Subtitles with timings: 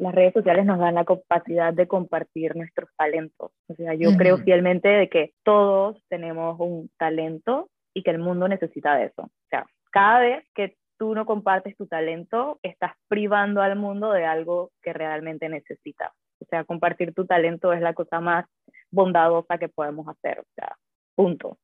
[0.00, 3.52] las redes sociales nos dan la capacidad de compartir nuestros talentos.
[3.68, 8.48] O sea, yo creo fielmente de que todos tenemos un talento y que el mundo
[8.48, 9.22] necesita de eso.
[9.22, 14.24] O sea, cada vez que tú no compartes tu talento, estás privando al mundo de
[14.24, 16.12] algo que realmente necesita.
[16.40, 18.46] O sea, compartir tu talento es la cosa más
[18.90, 20.40] bondadosa que podemos hacer.
[20.40, 20.76] O sea,
[21.14, 21.58] punto.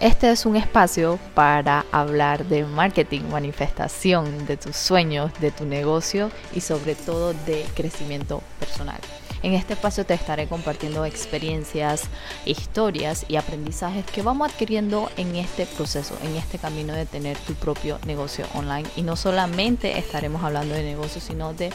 [0.00, 6.30] Este es un espacio para hablar de marketing, manifestación de tus sueños, de tu negocio
[6.54, 9.00] y sobre todo de crecimiento personal.
[9.42, 12.02] En este espacio te estaré compartiendo experiencias,
[12.44, 17.54] historias y aprendizajes que vamos adquiriendo en este proceso, en este camino de tener tu
[17.54, 18.86] propio negocio online.
[18.96, 21.70] Y no solamente estaremos hablando de negocio, sino de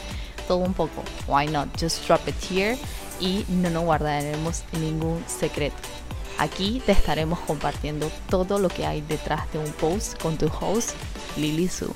[0.46, 1.02] todo un poco.
[1.26, 1.68] Why not?
[1.80, 2.78] Just drop it here
[3.18, 5.74] y no nos guardaremos ningún secreto.
[6.38, 10.90] Aquí te estaremos compartiendo todo lo que hay detrás de un post con tu host,
[11.36, 11.92] Lily Su.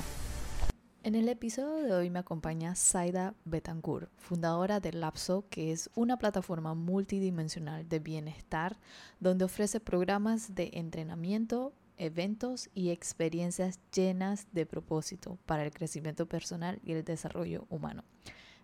[1.03, 6.17] En el episodio de hoy me acompaña Saida Betancourt, fundadora de Lapso, que es una
[6.17, 8.77] plataforma multidimensional de bienestar
[9.19, 16.79] donde ofrece programas de entrenamiento, eventos y experiencias llenas de propósito para el crecimiento personal
[16.83, 18.03] y el desarrollo humano.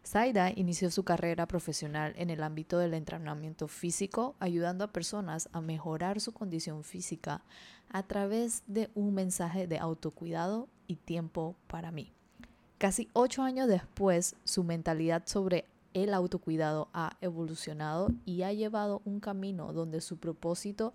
[0.06, 5.62] Zaida inició su carrera profesional en el ámbito del entrenamiento físico, ayudando a personas a
[5.62, 7.42] mejorar su condición física
[7.90, 12.12] a través de un mensaje de autocuidado y tiempo para mí.
[12.78, 19.22] Casi ocho años después, su mentalidad sobre el autocuidado ha evolucionado y ha llevado un
[19.22, 20.94] camino donde su propósito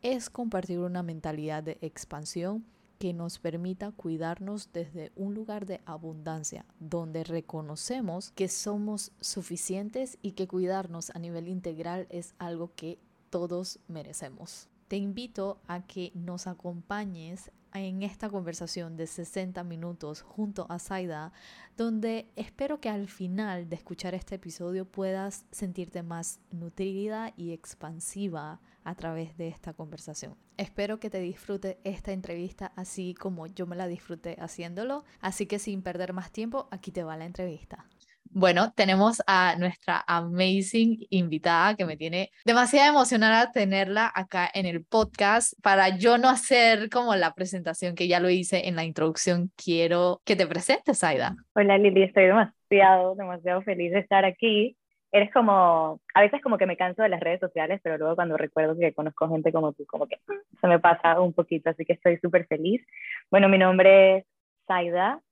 [0.00, 2.64] es compartir una mentalidad de expansión
[2.98, 10.32] que nos permita cuidarnos desde un lugar de abundancia, donde reconocemos que somos suficientes y
[10.32, 12.98] que cuidarnos a nivel integral es algo que
[13.30, 14.68] todos merecemos.
[14.88, 21.32] Te invito a que nos acompañes en esta conversación de 60 minutos junto a Saida,
[21.76, 28.60] donde espero que al final de escuchar este episodio puedas sentirte más nutrida y expansiva
[28.86, 30.36] a través de esta conversación.
[30.56, 35.58] Espero que te disfrute esta entrevista así como yo me la disfruté haciéndolo, así que
[35.58, 37.84] sin perder más tiempo, aquí te va la entrevista.
[38.30, 44.84] Bueno, tenemos a nuestra amazing invitada que me tiene demasiado emocionada tenerla acá en el
[44.84, 45.54] podcast.
[45.62, 50.20] Para yo no hacer como la presentación que ya lo hice en la introducción, quiero
[50.24, 51.34] que te presentes, Aida.
[51.54, 54.76] Hola Lili, estoy demasiado, demasiado feliz de estar aquí.
[55.16, 58.36] Eres como, a veces como que me canso de las redes sociales, pero luego cuando
[58.36, 60.18] recuerdo que conozco gente como tú, como que
[60.60, 62.86] se me pasa un poquito, así que estoy súper feliz.
[63.30, 64.24] Bueno, mi nombre es
[64.66, 65.22] Saida,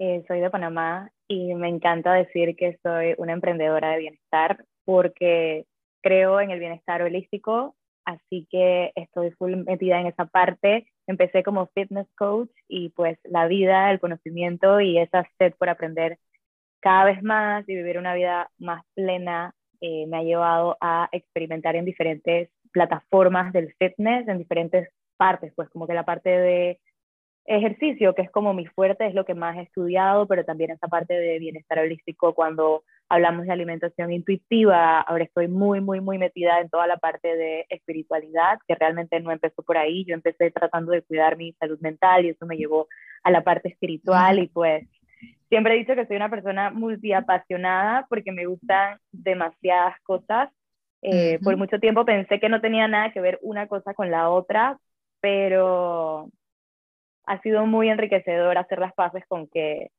[0.00, 5.66] eh, soy de Panamá y me encanta decir que soy una emprendedora de bienestar porque
[6.00, 10.88] creo en el bienestar holístico, así que estoy full metida en esa parte.
[11.06, 16.18] Empecé como fitness coach y pues la vida, el conocimiento y esa sed por aprender
[16.80, 21.76] cada vez más y vivir una vida más plena eh, me ha llevado a experimentar
[21.76, 26.80] en diferentes plataformas del fitness, en diferentes partes, pues como que la parte de
[27.48, 30.86] ejercicio, que es como mi fuerte, es lo que más he estudiado, pero también esa
[30.86, 36.60] parte de bienestar holístico, cuando hablamos de alimentación intuitiva, ahora estoy muy, muy, muy metida
[36.60, 40.92] en toda la parte de espiritualidad, que realmente no empezó por ahí, yo empecé tratando
[40.92, 42.86] de cuidar mi salud mental y eso me llevó
[43.22, 44.86] a la parte espiritual y pues
[45.48, 50.50] siempre he dicho que soy una persona multiapasionada porque me gustan demasiadas cosas.
[51.00, 54.30] Eh, por mucho tiempo pensé que no tenía nada que ver una cosa con la
[54.30, 54.78] otra,
[55.20, 56.28] pero
[57.24, 59.90] ha sido muy enriquecedor hacer las paces con que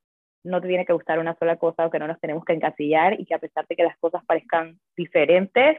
[0.42, 3.20] no te tiene que gustar una sola cosa o que no nos tenemos que encasillar
[3.20, 5.78] y que a pesar de que las cosas parezcan diferentes,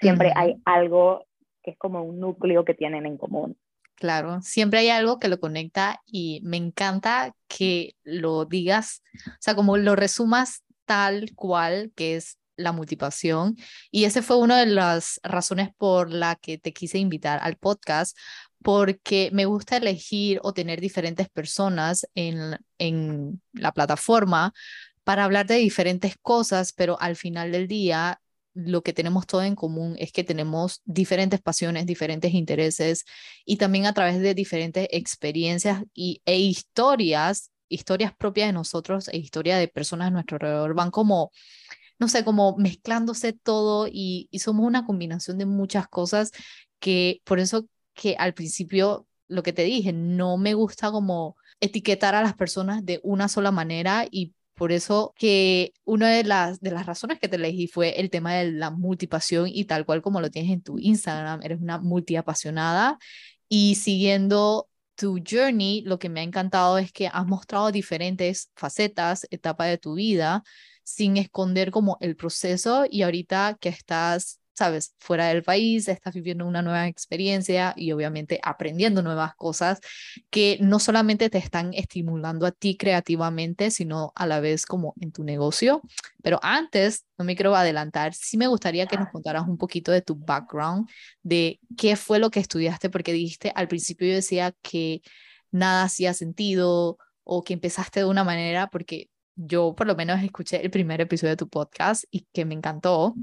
[0.00, 1.24] siempre hay algo
[1.62, 3.56] que es como un núcleo que tienen en común.
[3.96, 9.54] Claro, siempre hay algo que lo conecta y me encanta que lo digas, o sea,
[9.54, 13.56] como lo resumas tal cual que es la multipación.
[13.90, 18.16] Y ese fue una de las razones por la que te quise invitar al podcast,
[18.62, 24.52] porque me gusta elegir o tener diferentes personas en, en la plataforma
[25.04, 28.20] para hablar de diferentes cosas, pero al final del día
[28.56, 33.04] lo que tenemos todo en común es que tenemos diferentes pasiones, diferentes intereses
[33.44, 39.18] y también a través de diferentes experiencias y, e historias, historias propias de nosotros e
[39.18, 41.32] historias de personas a nuestro alrededor, van como,
[41.98, 46.30] no sé, como mezclándose todo y, y somos una combinación de muchas cosas
[46.78, 52.14] que por eso que al principio, lo que te dije, no me gusta como etiquetar
[52.14, 56.70] a las personas de una sola manera y por eso que una de las, de
[56.70, 60.20] las razones que te elegí fue el tema de la multipasión y tal cual como
[60.20, 62.98] lo tienes en tu Instagram, eres una multiapasionada.
[63.48, 69.26] Y siguiendo tu journey, lo que me ha encantado es que has mostrado diferentes facetas,
[69.30, 70.42] etapas de tu vida,
[70.82, 76.46] sin esconder como el proceso y ahorita que estás sabes, fuera del país, estás viviendo
[76.46, 79.80] una nueva experiencia y obviamente aprendiendo nuevas cosas
[80.30, 85.12] que no solamente te están estimulando a ti creativamente, sino a la vez como en
[85.12, 85.82] tu negocio.
[86.22, 90.00] Pero antes, no me quiero adelantar, sí me gustaría que nos contaras un poquito de
[90.00, 90.88] tu background,
[91.22, 95.02] de qué fue lo que estudiaste, porque dijiste al principio yo decía que
[95.50, 100.64] nada hacía sentido o que empezaste de una manera, porque yo por lo menos escuché
[100.64, 103.14] el primer episodio de tu podcast y que me encantó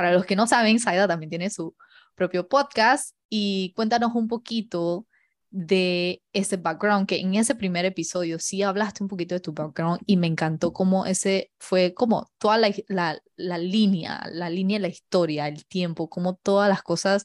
[0.00, 1.76] para los que no saben, Saida también tiene su
[2.14, 5.06] propio podcast y cuéntanos un poquito
[5.50, 10.00] de ese background, que en ese primer episodio sí hablaste un poquito de tu background
[10.06, 14.82] y me encantó cómo ese fue como toda la, la, la línea, la línea de
[14.84, 17.22] la historia, el tiempo, cómo todas las cosas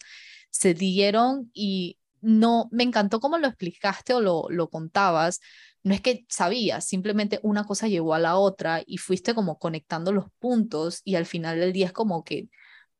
[0.50, 5.39] se dieron y no, me encantó cómo lo explicaste o lo, lo contabas.
[5.81, 10.12] No es que sabías, simplemente una cosa llevó a la otra y fuiste como conectando
[10.12, 12.50] los puntos y al final del día es como que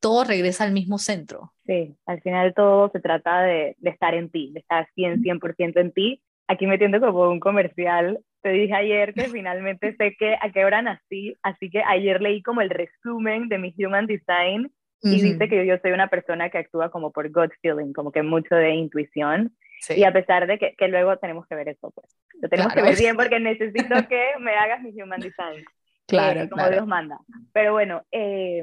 [0.00, 1.52] todo regresa al mismo centro.
[1.66, 5.80] Sí, al final todo se trata de, de estar en ti, de estar 100, 100%
[5.80, 6.22] en ti.
[6.48, 10.80] Aquí metiendo como un comercial, te dije ayer que finalmente sé que a qué hora
[10.80, 14.70] nací, así que ayer leí como el resumen de mi Human Design
[15.02, 18.22] y dice que yo soy una persona que actúa como por gut feeling, como que
[18.22, 19.54] mucho de intuición.
[19.88, 22.06] Y a pesar de que, que, luego tenemos que ver eso, pues.
[22.40, 25.64] Lo tenemos que ver bien porque necesito que me hagas mi Human Design.
[26.06, 27.18] Claro, eh, como Dios manda.
[27.52, 28.62] Pero bueno, eh,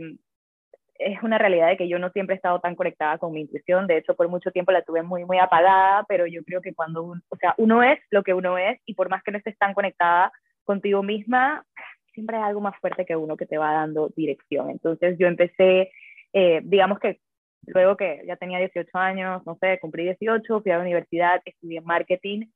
[0.99, 3.87] es una realidad de que yo no siempre he estado tan conectada con mi intuición,
[3.87, 7.03] de hecho por mucho tiempo la tuve muy, muy apagada, pero yo creo que cuando,
[7.03, 9.57] uno, o sea, uno es lo que uno es y por más que no estés
[9.57, 10.31] tan conectada
[10.63, 11.65] contigo misma,
[12.13, 14.69] siempre hay algo más fuerte que uno que te va dando dirección.
[14.69, 15.91] Entonces yo empecé,
[16.31, 17.19] eh, digamos que
[17.65, 21.81] luego que ya tenía 18 años, no sé, cumplí 18, fui a la universidad, estudié
[21.81, 22.47] marketing.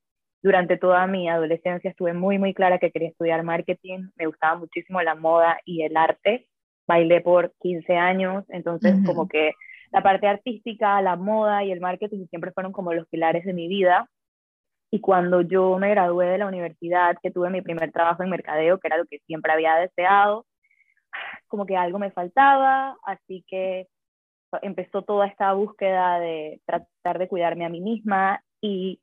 [0.43, 5.01] Durante toda mi adolescencia estuve muy, muy clara que quería estudiar marketing, me gustaba muchísimo
[5.01, 6.47] la moda y el arte
[6.87, 9.53] bailé por 15 años, entonces como que
[9.91, 13.67] la parte artística, la moda y el marketing siempre fueron como los pilares de mi
[13.67, 14.09] vida.
[14.89, 18.79] Y cuando yo me gradué de la universidad, que tuve mi primer trabajo en mercadeo,
[18.79, 20.45] que era lo que siempre había deseado,
[21.47, 23.87] como que algo me faltaba, así que
[24.61, 29.01] empezó toda esta búsqueda de tratar de cuidarme a mí misma y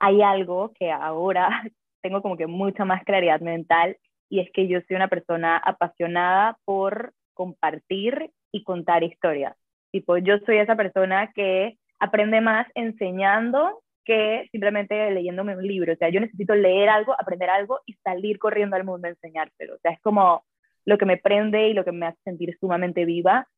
[0.00, 1.48] hay algo que ahora
[2.02, 3.96] tengo como que mucha más claridad mental
[4.28, 9.56] y es que yo soy una persona apasionada por compartir y contar historias.
[9.90, 15.94] Tipo, yo soy esa persona que aprende más enseñando que simplemente leyéndome un libro.
[15.94, 19.76] O sea, yo necesito leer algo, aprender algo y salir corriendo al mundo a enseñárselo.
[19.76, 20.44] O sea, es como
[20.84, 23.48] lo que me prende y lo que me hace sentir sumamente viva.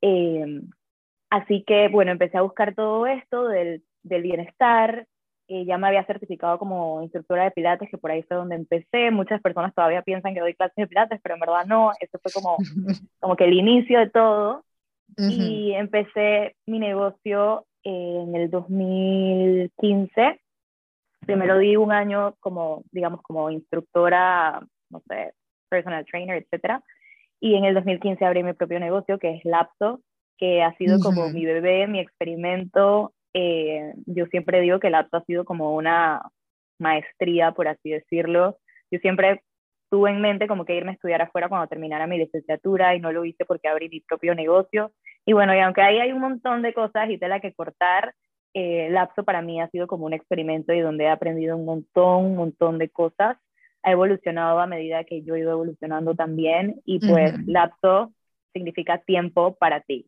[0.00, 0.60] Eh,
[1.28, 5.08] así que, bueno, empecé a buscar todo esto del, del bienestar,
[5.46, 9.10] eh, ya me había certificado como instructora de pilates, que por ahí fue donde empecé.
[9.10, 11.92] Muchas personas todavía piensan que doy clases de pilates, pero en verdad no.
[12.00, 12.56] Eso fue como,
[13.20, 14.64] como que el inicio de todo.
[15.16, 20.40] Y empecé mi negocio en el 2015.
[21.20, 24.60] Primero di un año como, digamos, como instructora,
[24.90, 25.34] no sé,
[25.68, 26.80] personal trainer, etc.
[27.38, 30.00] Y en el 2015 abrí mi propio negocio, que es Lapso,
[30.36, 35.18] que ha sido como mi bebé, mi experimento, eh, yo siempre digo que el acto
[35.18, 36.22] ha sido como una
[36.78, 38.58] maestría, por así decirlo.
[38.90, 39.42] Yo siempre
[39.90, 43.12] tuve en mente como que irme a estudiar afuera cuando terminara mi licenciatura y no
[43.12, 44.92] lo hice porque abrí mi propio negocio.
[45.26, 48.14] Y bueno, y aunque ahí hay un montón de cosas y tela que cortar,
[48.54, 52.24] eh, Lapso para mí ha sido como un experimento y donde he aprendido un montón,
[52.26, 53.36] un montón de cosas.
[53.82, 58.12] Ha evolucionado a medida que yo he ido evolucionando también y pues Lapso
[58.52, 60.06] significa tiempo para ti.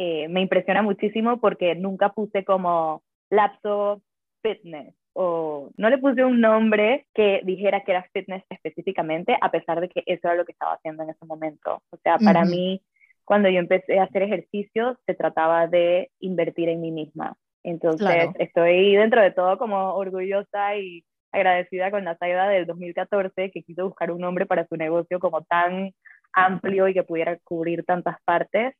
[0.00, 4.00] Eh, me impresiona muchísimo porque nunca puse como lapso
[4.42, 9.80] fitness o no le puse un nombre que dijera que era fitness específicamente, a pesar
[9.80, 11.82] de que eso era lo que estaba haciendo en ese momento.
[11.90, 12.80] O sea, para mí,
[13.24, 17.34] cuando yo empecé a hacer ejercicio, se trataba de invertir en mí misma.
[17.64, 21.02] Entonces, estoy dentro de todo como orgullosa y
[21.32, 25.42] agradecida con la Saida del 2014, que quiso buscar un nombre para su negocio como
[25.42, 25.90] tan
[26.32, 28.76] amplio y que pudiera cubrir tantas partes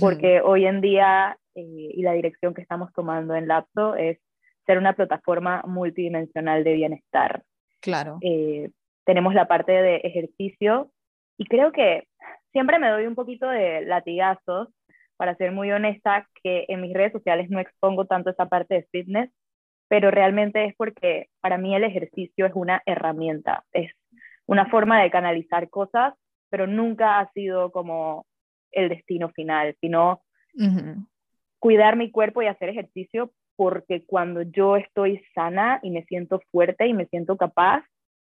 [0.00, 4.18] porque hoy en día eh, y la dirección que estamos tomando en Lapso es
[4.66, 7.42] ser una plataforma multidimensional de bienestar.
[7.80, 8.18] Claro.
[8.20, 8.70] Eh,
[9.04, 10.90] tenemos la parte de ejercicio
[11.38, 12.08] y creo que
[12.52, 14.68] siempre me doy un poquito de latigazos,
[15.16, 18.88] para ser muy honesta, que en mis redes sociales no expongo tanto esa parte de
[18.92, 19.30] fitness,
[19.88, 23.92] pero realmente es porque para mí el ejercicio es una herramienta, es
[24.46, 26.14] una forma de canalizar cosas,
[26.50, 28.26] pero nunca ha sido como
[28.76, 30.22] el destino final, sino
[31.58, 36.86] cuidar mi cuerpo y hacer ejercicio porque cuando yo estoy sana y me siento fuerte
[36.86, 37.84] y me siento capaz,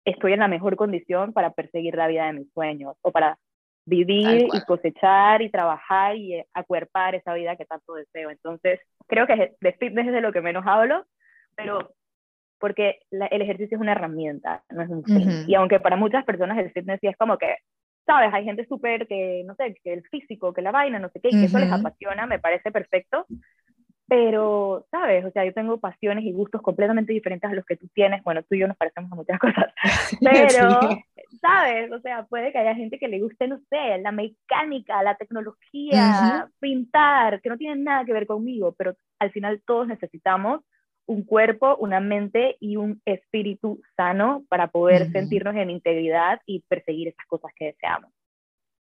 [0.05, 3.37] estoy en la mejor condición para perseguir la vida de mis sueños o para
[3.85, 8.29] vivir y cosechar y trabajar y eh, acuerpar esa vida que tanto deseo.
[8.29, 11.05] Entonces, creo que de fitness es de lo que menos hablo,
[11.55, 11.93] pero
[12.59, 15.45] porque el ejercicio es una herramienta, no es un fin.
[15.47, 17.55] Y aunque para muchas personas el fitness sí es como que,
[18.07, 21.19] sabes, hay gente súper que, no sé, que el físico, que la vaina, no sé
[21.19, 23.27] qué, y que eso les apasiona, me parece perfecto,
[24.07, 25.25] pero, ¿sabes?
[25.25, 28.23] O sea, yo tengo pasiones y gustos completamente diferentes a los que tú tienes.
[28.23, 29.73] Bueno, tú y yo nos parecemos a muchas cosas,
[30.21, 30.79] pero,
[31.41, 31.91] ¿sabes?
[31.91, 36.49] O sea, puede que haya gente que le guste, no sé, la mecánica, la tecnología,
[36.59, 40.61] pintar, que no tienen nada que ver conmigo, pero al final todos necesitamos
[41.07, 47.07] un cuerpo, una mente y un espíritu sano para poder sentirnos en integridad y perseguir
[47.07, 48.11] esas cosas que deseamos.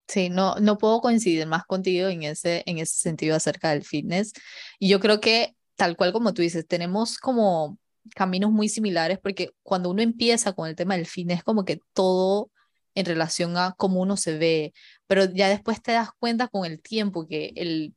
[0.08, 4.32] Sí, no, no puedo coincidir más contigo en ese, en ese sentido acerca del fitness.
[4.78, 7.78] Y yo creo que, tal cual como tú dices, tenemos como
[8.14, 12.50] caminos muy similares porque cuando uno empieza con el tema del fitness, como que todo
[12.94, 14.72] en relación a cómo uno se ve,
[15.06, 17.94] pero ya después te das cuenta con el tiempo que el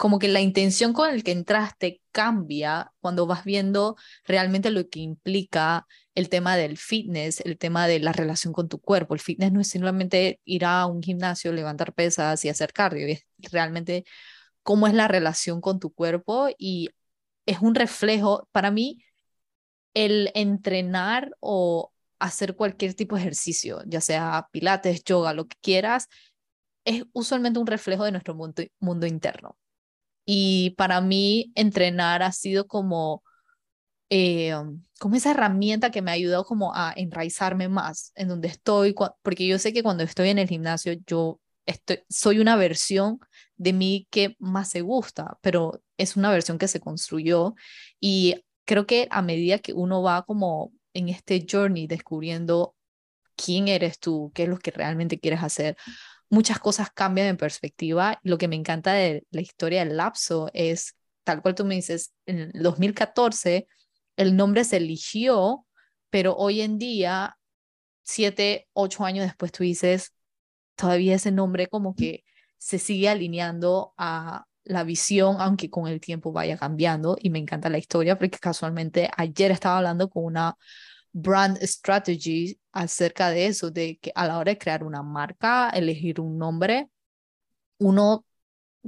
[0.00, 5.00] como que la intención con el que entraste cambia cuando vas viendo realmente lo que
[5.00, 9.12] implica el tema del fitness, el tema de la relación con tu cuerpo.
[9.12, 13.26] El fitness no es simplemente ir a un gimnasio, levantar pesas y hacer cardio, es
[13.52, 14.04] realmente
[14.62, 16.88] cómo es la relación con tu cuerpo y
[17.44, 19.04] es un reflejo, para mí,
[19.94, 26.08] el entrenar o hacer cualquier tipo de ejercicio, ya sea pilates, yoga, lo que quieras,
[26.84, 29.58] es usualmente un reflejo de nuestro mundo, mundo interno.
[30.24, 33.22] Y para mí entrenar ha sido como,
[34.10, 34.54] eh,
[34.98, 39.46] como esa herramienta que me ha ayudado como a enraizarme más en donde estoy, porque
[39.46, 43.20] yo sé que cuando estoy en el gimnasio yo estoy, soy una versión
[43.56, 47.54] de mí que más se gusta, pero es una versión que se construyó
[48.00, 52.74] y creo que a medida que uno va como en este journey descubriendo
[53.36, 55.76] quién eres tú, qué es lo que realmente quieres hacer,
[56.30, 58.18] muchas cosas cambian en perspectiva.
[58.22, 62.12] Lo que me encanta de la historia del lapso es, tal cual tú me dices,
[62.24, 63.66] en 2014
[64.16, 65.66] el nombre se eligió,
[66.10, 67.38] pero hoy en día,
[68.02, 70.14] siete, ocho años después, tú dices,
[70.76, 72.24] todavía ese nombre como que
[72.58, 77.16] se sigue alineando a la visión, aunque con el tiempo vaya cambiando.
[77.20, 80.56] Y me encanta la historia porque casualmente ayer estaba hablando con una
[81.12, 86.20] brand strategy acerca de eso, de que a la hora de crear una marca, elegir
[86.20, 86.88] un nombre,
[87.78, 88.24] uno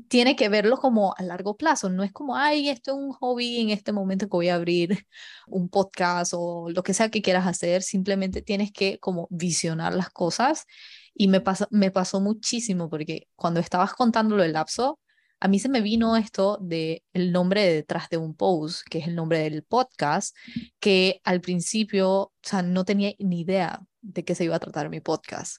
[0.09, 3.61] tiene que verlo como a largo plazo, no es como, ay, esto es un hobby
[3.61, 5.07] en este momento que voy a abrir
[5.47, 10.11] un podcast o lo que sea que quieras hacer, simplemente tienes que como visionar las
[10.11, 10.67] cosas.
[11.14, 14.99] Y me, pasó me pasó muchísimo porque cuando estabas contando lo del lapso,
[15.43, 19.09] a mí se me vino esto de el nombre detrás de un post, que es
[19.09, 20.37] el nombre del podcast,
[20.79, 24.89] que al principio, o sea, no tenía ni idea de qué se iba a tratar
[24.89, 25.57] mi podcast.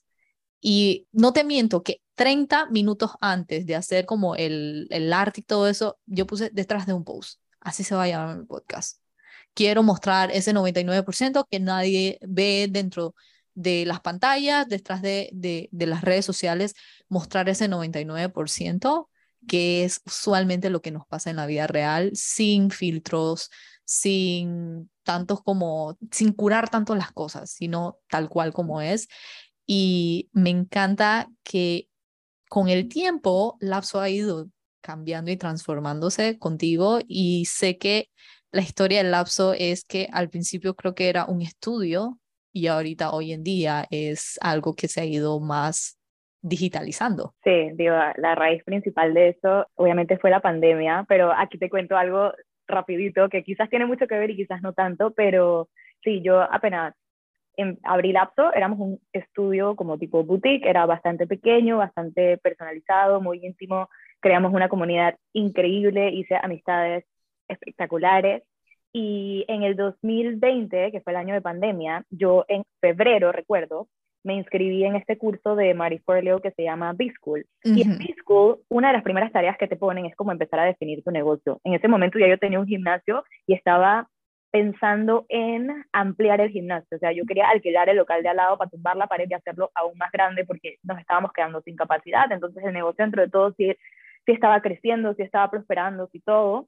[0.61, 5.43] Y no te miento que 30 minutos antes de hacer como el, el arte y
[5.43, 7.41] todo eso, yo puse detrás de un post.
[7.59, 9.01] Así se va a llamar mi podcast.
[9.53, 13.15] Quiero mostrar ese 99% que nadie ve dentro
[13.53, 16.73] de las pantallas, detrás de, de, de las redes sociales,
[17.09, 19.09] mostrar ese 99%
[19.47, 23.49] que es usualmente lo que nos pasa en la vida real, sin filtros,
[23.85, 29.07] sin tantos como, sin curar tanto las cosas, sino tal cual como es.
[29.65, 31.89] Y me encanta que
[32.49, 34.49] con el tiempo Lapso ha ido
[34.81, 38.09] cambiando y transformándose contigo y sé que
[38.51, 42.19] la historia del Lapso es que al principio creo que era un estudio
[42.51, 45.97] y ahorita hoy en día es algo que se ha ido más
[46.43, 47.33] digitalizando.
[47.43, 51.97] Sí, digo, la raíz principal de eso obviamente fue la pandemia, pero aquí te cuento
[51.97, 52.33] algo
[52.67, 55.69] rapidito que quizás tiene mucho que ver y quizás no tanto, pero
[56.03, 56.93] sí, yo apenas
[57.55, 63.45] en abril apto éramos un estudio como tipo boutique, era bastante pequeño, bastante personalizado, muy
[63.45, 67.05] íntimo, creamos una comunidad increíble, hice amistades
[67.47, 68.43] espectaculares
[68.91, 73.87] y en el 2020, que fue el año de pandemia, yo en febrero, recuerdo,
[74.23, 77.45] me inscribí en este curso de Marie Forleo que se llama B-School.
[77.63, 80.65] Y en B-School, una de las primeras tareas que te ponen es como empezar a
[80.65, 81.59] definir tu negocio.
[81.63, 84.07] En ese momento ya yo tenía un gimnasio y estaba
[84.53, 86.95] pensando en ampliar el gimnasio.
[86.95, 89.33] O sea, yo quería alquilar el local de al lado para tumbar la pared y
[89.33, 92.31] hacerlo aún más grande porque nos estábamos quedando sin capacidad.
[92.31, 93.75] Entonces el negocio dentro de todo sí,
[94.25, 96.67] sí estaba creciendo, sí estaba prosperando, sí todo.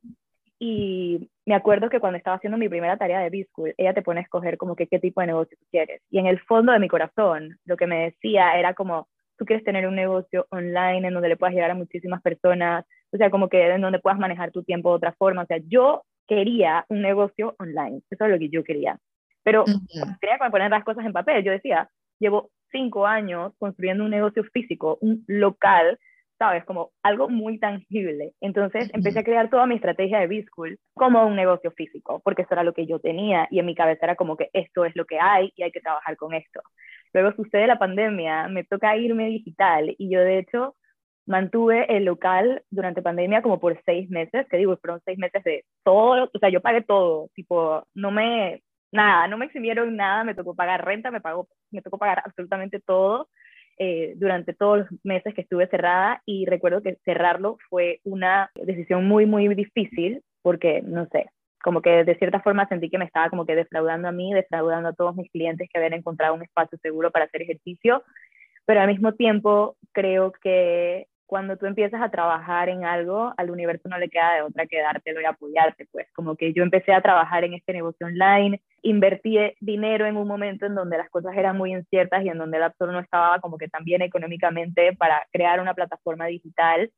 [0.59, 4.21] Y me acuerdo que cuando estaba haciendo mi primera tarea de B-School, ella te pone
[4.21, 6.01] a escoger como que qué tipo de negocio tú quieres.
[6.09, 9.07] Y en el fondo de mi corazón, lo que me decía era como,
[9.37, 13.17] tú quieres tener un negocio online en donde le puedas llegar a muchísimas personas, o
[13.17, 15.43] sea, como que en donde puedas manejar tu tiempo de otra forma.
[15.43, 18.97] O sea, yo quería un negocio online, eso es lo que yo quería.
[19.43, 21.43] Pero tenía que poner las cosas en papel.
[21.43, 25.99] Yo decía, llevo cinco años construyendo un negocio físico, un local,
[26.37, 26.65] ¿sabes?
[26.65, 28.33] Como algo muy tangible.
[28.41, 32.53] Entonces empecé a crear toda mi estrategia de B-School como un negocio físico, porque eso
[32.53, 35.05] era lo que yo tenía y en mi cabeza era como que esto es lo
[35.05, 36.61] que hay y hay que trabajar con esto.
[37.13, 40.75] Luego sucede la pandemia, me toca irme digital y yo de hecho
[41.25, 45.65] mantuve el local durante pandemia como por seis meses, que digo, fueron seis meses de
[45.83, 48.61] todo, o sea, yo pagué todo, tipo, no me,
[48.91, 52.79] nada, no me eximieron nada, me tocó pagar renta, me, pagó, me tocó pagar absolutamente
[52.79, 53.29] todo
[53.77, 59.07] eh, durante todos los meses que estuve cerrada y recuerdo que cerrarlo fue una decisión
[59.07, 61.25] muy, muy difícil porque, no sé,
[61.63, 64.89] como que de cierta forma sentí que me estaba como que defraudando a mí, defraudando
[64.89, 68.03] a todos mis clientes que habían encontrado un espacio seguro para hacer ejercicio,
[68.65, 73.89] pero al mismo tiempo creo que cuando tú empiezas a trabajar en algo, al universo
[73.89, 77.01] no le queda de otra que dártelo y apoyarte, pues como que yo empecé a
[77.01, 81.57] trabajar en este negocio online, invertí dinero en un momento en donde las cosas eran
[81.57, 85.25] muy inciertas y en donde el App no estaba como que tan bien económicamente para
[85.31, 86.91] crear una plataforma digital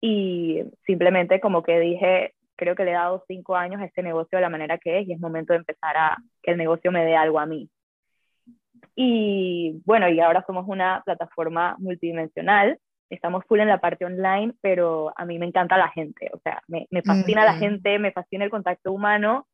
[0.00, 4.36] y simplemente como que dije, creo que le he dado cinco años a este negocio
[4.36, 7.04] de la manera que es y es momento de empezar a que el negocio me
[7.04, 7.68] dé algo a mí.
[8.94, 12.78] Y bueno, y ahora somos una plataforma multidimensional
[13.10, 16.62] estamos full en la parte online, pero a mí me encanta la gente, o sea,
[16.68, 19.48] me, me fascina la gente, me fascina el contacto humano,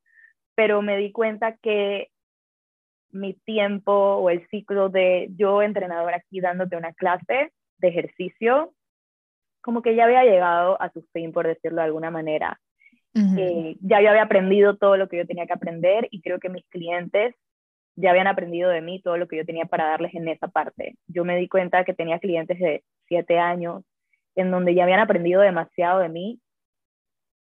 [0.54, 2.10] pero me di cuenta que
[3.10, 8.72] mi tiempo o el ciclo de yo entrenador aquí dándote una clase de ejercicio,
[9.62, 12.60] como que ya había llegado a su fin, por decirlo de alguna manera.
[13.38, 16.50] Eh, ya yo había aprendido todo lo que yo tenía que aprender y creo que
[16.50, 17.34] mis clientes
[17.96, 20.96] ya habían aprendido de mí todo lo que yo tenía para darles en esa parte.
[21.08, 23.84] Yo me di cuenta que tenía clientes de siete años
[24.34, 26.40] en donde ya habían aprendido demasiado de mí,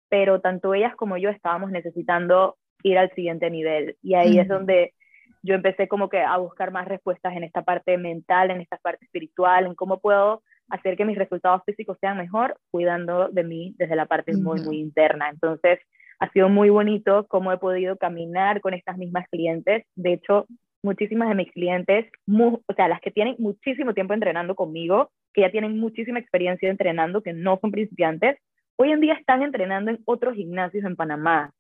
[0.07, 3.97] pero tanto ellas como yo estábamos necesitando ir al siguiente nivel.
[4.03, 4.93] Y ahí es donde
[5.41, 9.05] yo empecé como que a buscar más respuestas en esta parte mental, en esta parte
[9.05, 13.95] espiritual, en cómo puedo hacer que mis resultados físicos sean mejor, cuidando de mí desde
[13.95, 15.29] la parte muy, muy interna.
[15.29, 15.79] Entonces,
[16.19, 19.85] ha sido muy bonito cómo he podido caminar con estas mismas clientes.
[19.95, 20.47] De hecho,
[20.83, 25.51] muchísimas de mis clientes, o sea, las que tienen muchísimo tiempo entrenando conmigo, que ya
[25.51, 28.37] tienen muchísima experiencia entrenando, que no son principiantes,
[28.77, 31.51] hoy en día están entrenando en otros gimnasios en Panamá.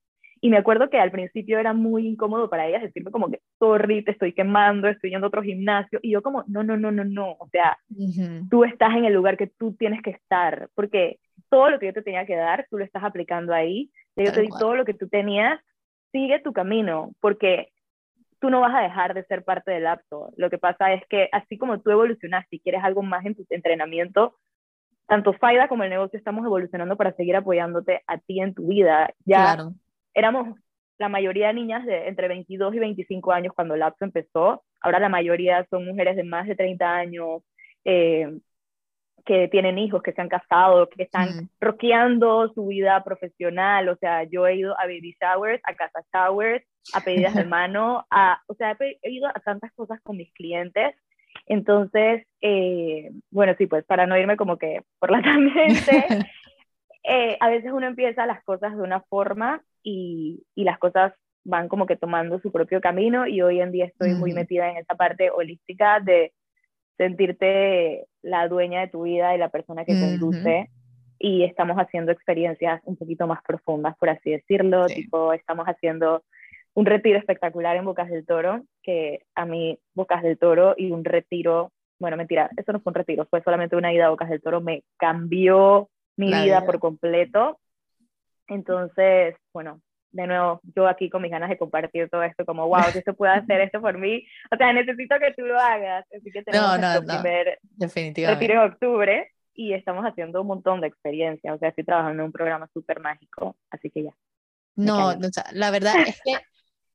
[0.41, 4.03] Y me acuerdo que al principio era muy incómodo para ellas decirme como que, sorry,
[4.03, 5.99] te estoy quemando, estoy yendo a otro gimnasio.
[6.03, 7.31] Y yo como, no, no, no, no, no.
[7.39, 7.77] O sea,
[8.49, 11.93] tú estás en el lugar que tú tienes que estar, porque todo lo que yo
[11.93, 13.89] te tenía que dar, tú lo estás aplicando ahí
[14.23, 15.59] yo te di todo lo que tú tenías,
[16.11, 17.71] sigue tu camino, porque
[18.39, 20.31] tú no vas a dejar de ser parte del acto.
[20.37, 23.45] Lo que pasa es que así como tú evolucionaste y quieres algo más en tu
[23.49, 24.37] entrenamiento,
[25.07, 29.13] tanto Faida como el negocio estamos evolucionando para seguir apoyándote a ti en tu vida.
[29.25, 29.69] Ya
[30.13, 30.57] éramos
[30.97, 34.63] la mayoría de niñas de entre 22 y 25 años cuando el lapso empezó.
[34.81, 37.41] Ahora la mayoría son mujeres de más de 30 años.
[37.83, 38.39] Eh,
[39.25, 43.89] que tienen hijos, que se han casado, que están roqueando su vida profesional.
[43.89, 48.05] O sea, yo he ido a baby showers, a casa showers, a pedidas de mano,
[48.11, 50.95] a, o sea, he, ido a tantas cosas con mis clientes.
[51.47, 56.05] Entonces, eh, bueno, sí, pues para no irme como que por la tangente,
[57.03, 61.67] eh, a veces uno empieza las cosas de una forma y, y, las cosas van
[61.67, 64.95] como que tomando su propio camino y hoy en día estoy muy metida en esa
[64.95, 66.33] parte holística de
[66.97, 70.69] sentirte la dueña de tu vida y la persona que te induce.
[71.17, 74.87] Y estamos haciendo experiencias un poquito más profundas, por así decirlo.
[74.87, 76.23] Tipo, estamos haciendo
[76.73, 81.05] un retiro espectacular en Bocas del Toro, que a mí Bocas del Toro y un
[81.05, 84.41] retiro, bueno, mentira, eso no fue un retiro, fue solamente una ida a Bocas del
[84.41, 87.59] Toro, me cambió mi vida por completo.
[88.47, 89.81] Entonces, bueno,
[90.15, 93.13] de nuevo, yo aquí con mis ganas de compartir todo esto, como, wow, que se
[93.13, 94.25] puede hacer esto por mí.
[94.49, 96.05] O sea, necesito que tú lo hagas.
[96.15, 98.39] Así que tenemos no, no, primer definitivamente.
[98.39, 101.53] retiro en octubre y estamos haciendo un montón de experiencias.
[101.53, 104.11] O sea, estoy trabajando en un programa súper mágico, así que ya.
[104.77, 106.33] No, no la verdad es que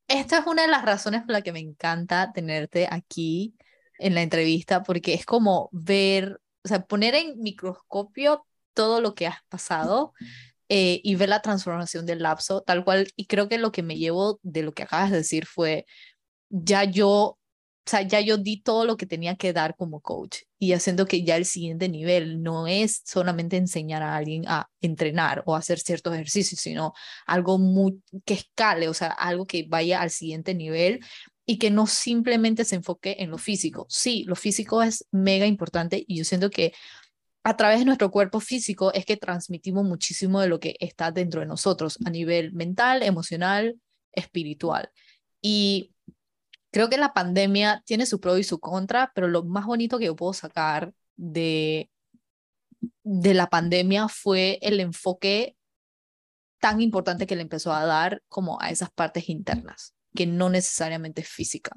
[0.08, 3.54] esta es una de las razones por la que me encanta tenerte aquí
[3.98, 9.26] en la entrevista, porque es como ver, o sea, poner en microscopio todo lo que
[9.26, 10.14] has pasado
[10.72, 13.98] eh, y ver la transformación del lapso, tal cual, y creo que lo que me
[13.98, 15.84] llevo de lo que acabas de decir fue,
[16.48, 17.38] ya yo, o
[17.84, 21.24] sea, ya yo di todo lo que tenía que dar como coach y haciendo que
[21.24, 26.14] ya el siguiente nivel no es solamente enseñar a alguien a entrenar o hacer ciertos
[26.14, 26.92] ejercicios, sino
[27.26, 31.00] algo muy, que escale, o sea, algo que vaya al siguiente nivel
[31.46, 33.86] y que no simplemente se enfoque en lo físico.
[33.88, 36.72] Sí, lo físico es mega importante y yo siento que
[37.42, 41.40] a través de nuestro cuerpo físico es que transmitimos muchísimo de lo que está dentro
[41.40, 43.80] de nosotros a nivel mental, emocional,
[44.12, 44.90] espiritual.
[45.40, 45.94] Y
[46.70, 50.06] creo que la pandemia tiene su pro y su contra, pero lo más bonito que
[50.06, 51.90] yo puedo sacar de,
[53.02, 55.56] de la pandemia fue el enfoque
[56.58, 61.22] tan importante que le empezó a dar como a esas partes internas, que no necesariamente
[61.22, 61.72] es física.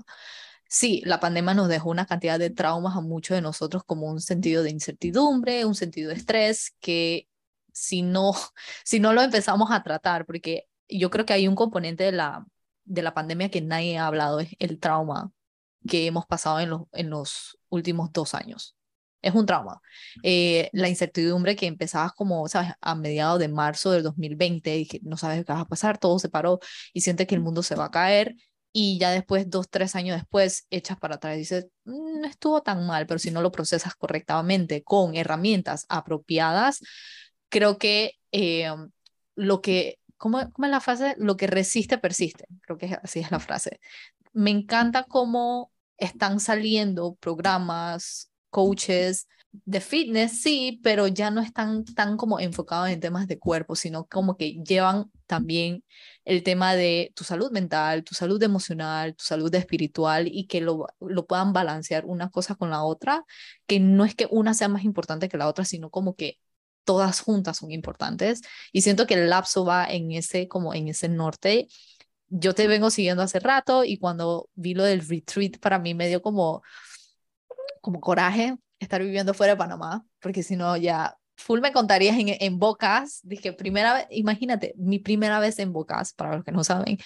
[0.73, 4.19] Sí, la pandemia nos dejó una cantidad de traumas a muchos de nosotros como un
[4.19, 7.29] sentido de incertidumbre, un sentido de estrés que
[7.71, 8.33] si no,
[8.83, 12.47] si no lo empezamos a tratar, porque yo creo que hay un componente de la,
[12.85, 15.31] de la pandemia que nadie ha hablado, es el trauma
[15.87, 18.75] que hemos pasado en los, en los últimos dos años.
[19.21, 19.79] Es un trauma.
[20.23, 22.71] Eh, la incertidumbre que empezabas como, ¿sabes?
[22.81, 26.17] A mediados de marzo del 2020 y que no sabes qué va a pasar, todo
[26.17, 26.59] se paró
[26.93, 28.35] y sientes que el mundo se va a caer
[28.73, 32.61] y ya después, dos, tres años después, echas para atrás y dices, mm, no estuvo
[32.63, 36.81] tan mal, pero si no lo procesas correctamente con herramientas apropiadas,
[37.49, 38.67] creo que eh,
[39.35, 41.15] lo que ¿cómo, es la frase?
[41.17, 42.45] Lo que resiste, persiste.
[42.61, 43.81] Creo que así es la frase.
[44.31, 52.17] Me encanta cómo están saliendo programas, coaches de fitness, sí, pero ya no están tan
[52.17, 55.83] como enfocados en temas de cuerpo, sino como que llevan también
[56.25, 60.87] el tema de tu salud mental, tu salud emocional, tu salud espiritual y que lo,
[60.99, 63.25] lo puedan balancear una cosa con la otra,
[63.67, 66.39] que no es que una sea más importante que la otra, sino como que
[66.83, 71.09] todas juntas son importantes y siento que el lapso va en ese como en ese
[71.09, 71.67] norte.
[72.29, 76.07] Yo te vengo siguiendo hace rato y cuando vi lo del retreat para mí me
[76.07, 76.63] dio como
[77.81, 82.29] como coraje estar viviendo fuera de Panamá, porque si no ya full me contarías en,
[82.39, 86.63] en Bocas, dije, primera vez, imagínate, mi primera vez en Bocas, para los que no
[86.63, 86.97] saben,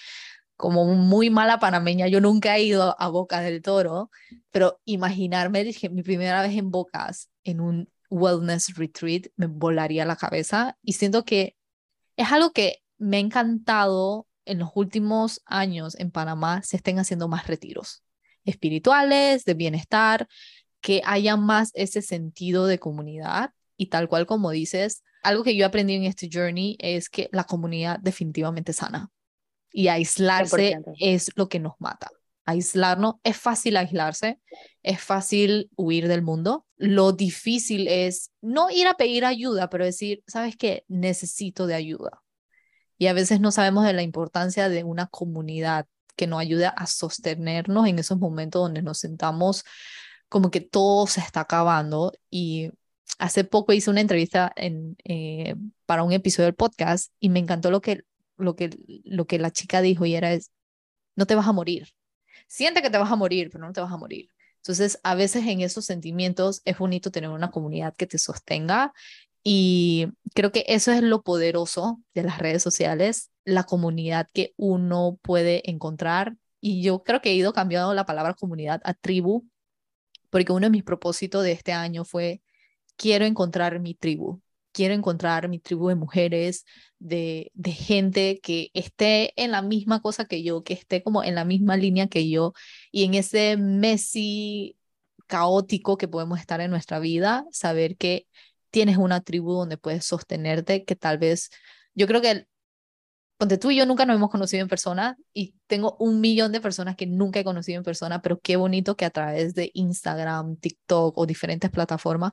[0.56, 4.10] como muy mala panameña, yo nunca he ido a Bocas del Toro,
[4.50, 10.16] pero imaginarme, dije, mi primera vez en Bocas, en un wellness retreat me volaría la
[10.16, 10.76] cabeza.
[10.82, 11.56] Y siento que
[12.16, 17.28] es algo que me ha encantado en los últimos años en Panamá se estén haciendo
[17.28, 18.02] más retiros
[18.44, 20.26] espirituales, de bienestar,
[20.80, 25.66] que haya más ese sentido de comunidad y tal cual como dices, algo que yo
[25.66, 29.10] aprendí en este journey es que la comunidad definitivamente sana
[29.70, 32.08] y aislarse es lo que nos mata
[32.48, 33.16] aislarnos.
[33.24, 34.40] Es fácil aislarse,
[34.82, 36.64] es fácil huir del mundo.
[36.76, 40.84] Lo difícil es no ir a pedir ayuda, pero decir, ¿sabes qué?
[40.88, 42.22] Necesito de ayuda.
[42.96, 45.86] Y a veces no sabemos de la importancia de una comunidad
[46.16, 49.64] que nos ayude a sostenernos en esos momentos donde nos sentamos
[50.28, 52.12] como que todo se está acabando.
[52.30, 52.70] Y
[53.18, 55.54] hace poco hice una entrevista en, eh,
[55.86, 58.02] para un episodio del podcast y me encantó lo que,
[58.36, 58.70] lo, que,
[59.04, 60.50] lo que la chica dijo y era, es,
[61.16, 61.88] no te vas a morir,
[62.46, 64.30] siente que te vas a morir, pero no te vas a morir.
[64.58, 68.92] Entonces, a veces en esos sentimientos es bonito tener una comunidad que te sostenga
[69.42, 75.18] y creo que eso es lo poderoso de las redes sociales, la comunidad que uno
[75.22, 76.36] puede encontrar.
[76.60, 79.46] Y yo creo que he ido cambiando la palabra comunidad a tribu,
[80.30, 82.42] porque uno de mis propósitos de este año fue,
[82.96, 86.64] quiero encontrar mi tribu, quiero encontrar mi tribu de mujeres,
[86.98, 91.34] de, de, gente que esté en la misma cosa que yo, que esté como en
[91.36, 92.52] la misma línea que yo
[92.90, 94.76] y en ese messy
[95.28, 98.26] caótico que podemos estar en nuestra vida, saber que
[98.70, 101.50] tienes una tribu donde puedes sostenerte, que tal vez,
[101.94, 102.47] yo creo que
[103.38, 106.60] Ponte tú y yo nunca nos hemos conocido en persona y tengo un millón de
[106.60, 110.56] personas que nunca he conocido en persona, pero qué bonito que a través de Instagram,
[110.56, 112.32] TikTok o diferentes plataformas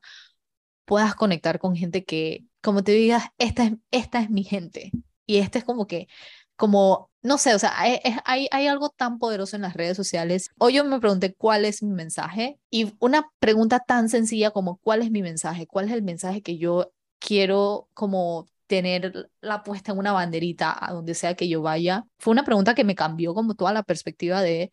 [0.84, 4.92] puedas conectar con gente que, como te digas, esta es, esta es mi gente.
[5.28, 6.08] Y este es como que,
[6.56, 10.50] como, no sé, o sea, hay, hay, hay algo tan poderoso en las redes sociales.
[10.58, 15.04] Hoy yo me pregunté cuál es mi mensaje y una pregunta tan sencilla como cuál
[15.04, 20.00] es mi mensaje, cuál es el mensaje que yo quiero como tener la puesta en
[20.00, 23.56] una banderita a donde sea que yo vaya, fue una pregunta que me cambió como
[23.56, 24.72] toda la perspectiva de,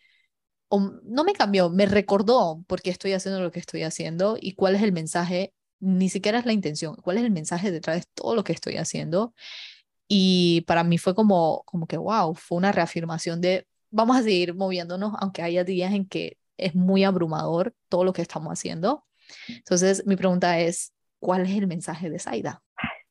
[0.70, 4.74] no me cambió, me recordó por qué estoy haciendo lo que estoy haciendo y cuál
[4.74, 8.36] es el mensaje ni siquiera es la intención, cuál es el mensaje detrás de todo
[8.36, 9.34] lo que estoy haciendo.
[10.06, 14.54] Y para mí fue como, como que, wow, fue una reafirmación de, vamos a seguir
[14.54, 19.04] moviéndonos, aunque haya días en que es muy abrumador todo lo que estamos haciendo.
[19.48, 22.62] Entonces, mi pregunta es, ¿cuál es el mensaje de Saida?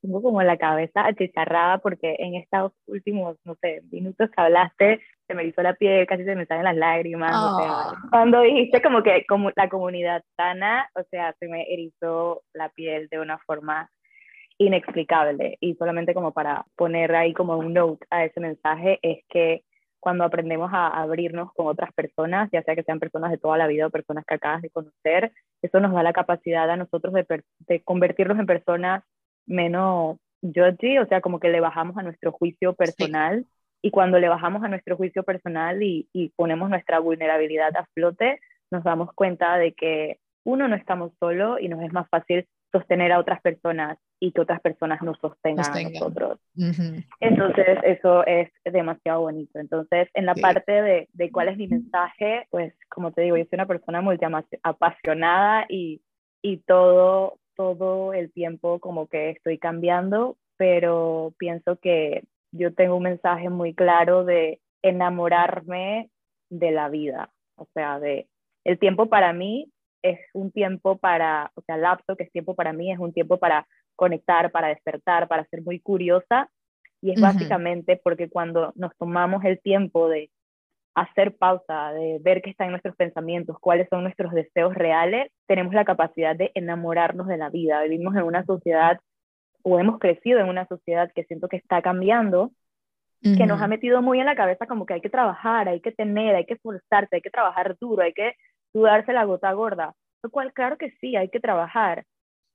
[0.02, 5.36] Tengo como la cabeza achicharrada porque en estos últimos, no sé, minutos que hablaste, se
[5.36, 7.32] me hizo la piel, casi se me salen las lágrimas.
[7.36, 7.96] O sea, ah.
[8.10, 13.08] cuando dijiste como que como la comunidad sana, o sea, se me erizó la piel
[13.10, 13.90] de una forma
[14.58, 15.58] inexplicable.
[15.60, 19.64] Y solamente como para poner ahí como un note a ese mensaje, es que
[20.00, 23.68] cuando aprendemos a abrirnos con otras personas, ya sea que sean personas de toda la
[23.68, 27.44] vida o personas que acabas de conocer, eso nos da la capacidad a nosotros de,
[27.60, 29.04] de convertirnos en personas
[29.52, 33.46] menos judgy, o sea, como que le bajamos a nuestro juicio personal.
[33.84, 38.40] Y cuando le bajamos a nuestro juicio personal y, y ponemos nuestra vulnerabilidad a flote,
[38.72, 43.12] nos damos cuenta de que uno no estamos solo y nos es más fácil sostener
[43.12, 46.40] a otras personas y que otras personas nos sostengan, a nosotros.
[47.20, 49.60] Entonces, eso es demasiado bonito.
[49.60, 53.44] Entonces, en la parte de, de, cuál es mi mensaje, pues, como te digo, yo
[53.46, 54.18] soy una persona muy
[54.64, 56.02] apasionada y,
[56.42, 63.04] y todo, todo el tiempo como que estoy cambiando, pero pienso que yo tengo un
[63.04, 66.10] mensaje muy claro de enamorarme
[66.50, 68.28] de la vida, o sea, de
[68.64, 69.72] el tiempo para mí
[70.02, 73.38] es un tiempo para, o sea, lapso que es tiempo para mí, es un tiempo
[73.38, 76.50] para conectar, para despertar, para ser muy curiosa.
[77.04, 80.30] Y es básicamente porque cuando nos tomamos el tiempo de
[80.94, 85.74] hacer pausa, de ver qué está en nuestros pensamientos, cuáles son nuestros deseos reales, tenemos
[85.74, 87.82] la capacidad de enamorarnos de la vida.
[87.84, 89.00] Vivimos en una sociedad
[89.64, 92.52] o hemos crecido en una sociedad que siento que está cambiando,
[93.22, 95.92] que nos ha metido muy en la cabeza como que hay que trabajar, hay que
[95.92, 98.34] tener, hay que esforzarse, hay que trabajar duro, hay que
[98.74, 99.94] sudarse la gota gorda.
[100.24, 102.06] Lo cual, claro que sí, hay que trabajar,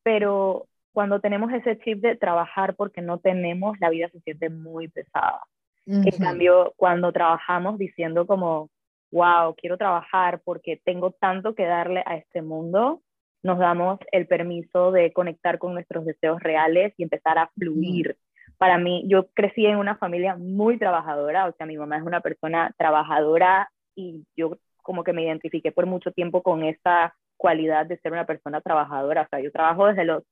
[0.03, 4.89] pero cuando tenemos ese chip de trabajar porque no tenemos, la vida se siente muy
[4.89, 5.43] pesada.
[5.87, 8.71] En cambio, cuando trabajamos diciendo como,
[9.13, 13.03] wow, quiero trabajar porque tengo tanto que darle a este mundo,
[13.43, 18.17] nos damos el permiso de conectar con nuestros deseos reales y empezar a fluir.
[18.59, 22.21] Para mí, yo crecí en una familia muy trabajadora, o sea, mi mamá es una
[22.21, 27.99] persona trabajadora y yo como que me identifiqué por mucho tiempo con esa cualidad de
[27.99, 29.23] ser una persona trabajadora.
[29.23, 30.23] O sea, yo trabajo desde los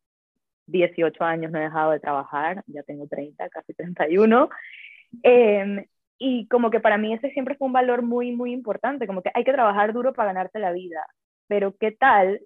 [0.67, 4.49] 18 años, no he dejado de trabajar, ya tengo 30, casi 31.
[5.23, 5.85] Eh, em,
[6.19, 9.31] y como que para mí ese siempre fue un valor muy, muy importante, como que
[9.35, 11.05] hay que trabajar duro para ganarte la vida.
[11.49, 12.41] Pero ¿qué tal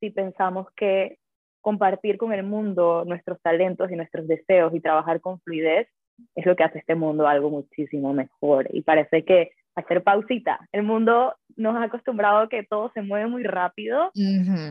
[0.00, 1.18] si pensamos que
[1.60, 5.88] compartir con el mundo nuestros talentos y nuestros deseos y trabajar con fluidez
[6.34, 8.68] es lo que hace este mundo algo muchísimo mejor?
[8.72, 10.60] Y parece que hacer pausita.
[10.72, 14.10] El mundo nos ha acostumbrado a que todo se mueve muy rápido.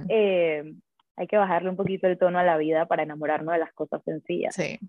[0.10, 0.74] Eh,
[1.15, 4.02] hay que bajarle un poquito el tono a la vida para enamorarnos de las cosas
[4.04, 4.56] sencillas.
[4.56, 4.80] Sí,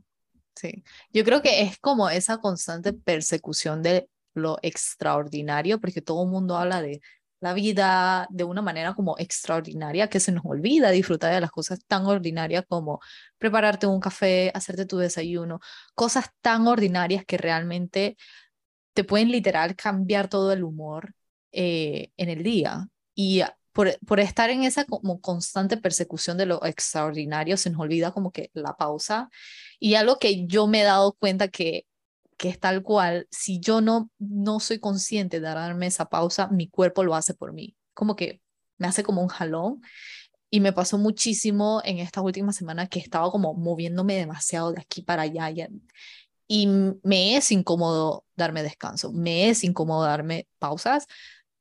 [0.54, 0.84] sí.
[1.12, 6.56] Yo creo que es como esa constante persecución de lo extraordinario, porque todo el mundo
[6.56, 7.00] habla de
[7.40, 11.80] la vida de una manera como extraordinaria que se nos olvida disfrutar de las cosas
[11.86, 13.00] tan ordinarias como
[13.38, 15.60] prepararte un café, hacerte tu desayuno,
[15.94, 18.16] cosas tan ordinarias que realmente
[18.94, 21.14] te pueden literal cambiar todo el humor
[21.52, 22.88] eh, en el día.
[23.14, 23.42] Y
[23.74, 28.30] por, por, estar en esa como constante persecución de lo extraordinario, se nos olvida como
[28.32, 29.28] que la pausa.
[29.80, 31.86] Y algo que yo me he dado cuenta que,
[32.38, 36.68] que es tal cual, si yo no, no soy consciente de darme esa pausa, mi
[36.68, 37.76] cuerpo lo hace por mí.
[37.94, 38.40] Como que
[38.78, 39.82] me hace como un jalón.
[40.50, 45.02] Y me pasó muchísimo en estas últimas semanas que estaba como moviéndome demasiado de aquí
[45.02, 45.50] para allá.
[46.46, 46.68] Y
[47.02, 51.06] me es incómodo darme descanso, me es incómodo darme pausas,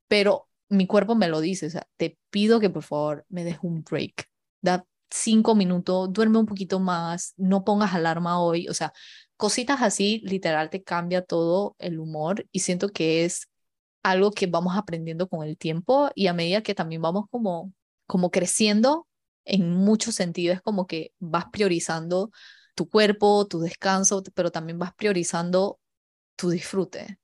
[0.08, 3.57] pero mi cuerpo me lo dice, o sea, te pido que por favor me des
[3.62, 4.29] un break,
[4.62, 8.93] da cinco minutos, duerme un poquito más, no pongas alarma hoy, o sea,
[9.38, 13.47] cositas así, literal, te cambia todo el humor y siento que es
[14.03, 17.73] algo que vamos aprendiendo con el tiempo y a medida que también vamos como,
[18.07, 19.07] como creciendo
[19.45, 22.31] en muchos sentidos, es como que vas priorizando
[22.75, 25.79] tu cuerpo, tu descanso, pero también vas priorizando
[26.36, 27.19] tu disfrute.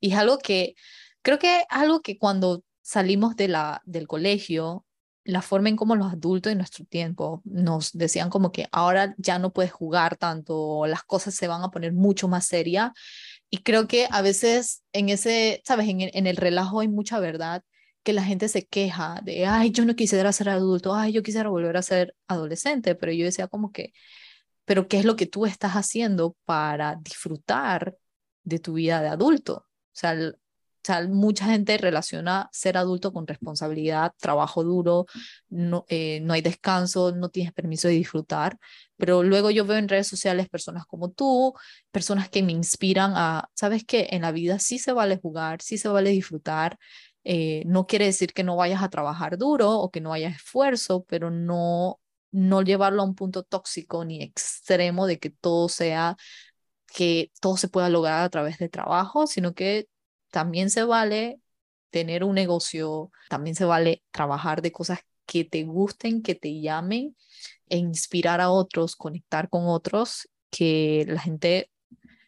[0.00, 0.74] Y es algo que,
[1.22, 4.84] creo que es algo que cuando salimos de la, del colegio,
[5.24, 9.38] la forma en cómo los adultos en nuestro tiempo nos decían como que ahora ya
[9.38, 12.92] no puedes jugar tanto, las cosas se van a poner mucho más serias.
[13.50, 17.62] Y creo que a veces en ese, sabes, en el, relajo hay mucha verdad
[18.02, 21.50] que la gente se queja de, ay, yo no quisiera ser adulto, ay, yo quisiera
[21.50, 23.92] volver a ser adolescente, pero yo decía como que
[24.70, 27.96] pero ¿qué es lo que tú estás haciendo para disfrutar
[28.44, 29.66] de tu vida de adulto?
[29.66, 30.14] O sea,
[31.10, 35.06] mucha gente relaciona ser adulto con responsabilidad, trabajo duro,
[35.48, 38.58] no, eh, no hay descanso, no tienes permiso de disfrutar,
[38.96, 41.54] pero luego yo veo en redes sociales personas como tú,
[41.90, 44.08] personas que me inspiran a, ¿sabes qué?
[44.10, 46.78] En la vida sí se vale jugar, sí se vale disfrutar.
[47.24, 51.04] Eh, no quiere decir que no vayas a trabajar duro o que no haya esfuerzo,
[51.08, 52.00] pero no
[52.32, 56.16] no llevarlo a un punto tóxico ni extremo de que todo sea,
[56.86, 59.88] que todo se pueda lograr a través de trabajo, sino que
[60.30, 61.40] también se vale
[61.90, 67.16] tener un negocio, también se vale trabajar de cosas que te gusten, que te llamen
[67.68, 71.70] e inspirar a otros, conectar con otros, que la gente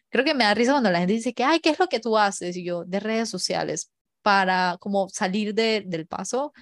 [0.09, 1.99] creo que me da risa cuando la gente dice que, ay, ¿qué es lo que
[1.99, 2.55] tú haces?
[2.55, 6.53] Y yo, de redes sociales, para como salir de, del paso,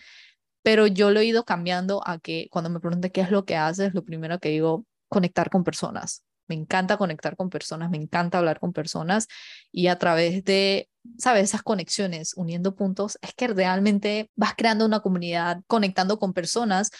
[0.63, 3.57] pero yo lo he ido cambiando a que cuando me preguntan qué es lo que
[3.57, 6.23] haces, lo primero que digo, conectar con personas.
[6.47, 9.27] Me encanta conectar con personas, me encanta hablar con personas
[9.71, 11.45] y a través de, ¿sabes?
[11.45, 16.91] Esas conexiones, uniendo puntos, es que realmente vas creando una comunidad, conectando con personas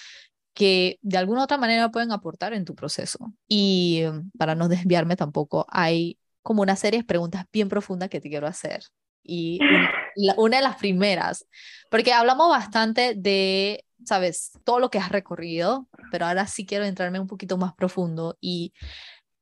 [0.54, 3.34] que de alguna u otra manera pueden aportar en tu proceso.
[3.48, 8.20] Y em, para no desviarme tampoco, hay como una serie de preguntas bien profundas que
[8.20, 8.84] te quiero hacer.
[9.24, 9.60] Y
[10.38, 11.46] una de las primeras,
[11.90, 17.20] porque hablamos bastante de, sabes, todo lo que has recorrido, pero ahora sí quiero entrarme
[17.20, 18.74] un poquito más profundo y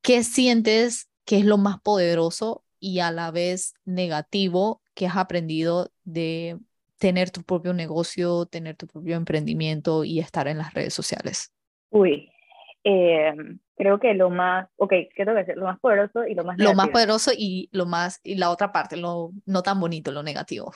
[0.02, 5.90] qué sientes que es lo más poderoso y a la vez negativo que has aprendido
[6.04, 6.58] de
[6.98, 11.54] tener tu propio negocio, tener tu propio emprendimiento y estar en las redes sociales?
[11.90, 12.30] Uy,
[12.84, 13.34] eh,
[13.76, 15.58] creo que lo más, ok, ¿qué tengo que decir?
[15.58, 16.72] Lo más poderoso y lo más negativo.
[16.72, 20.24] Lo más poderoso y lo más, y la otra parte, lo no tan bonito, lo
[20.24, 20.74] negativo.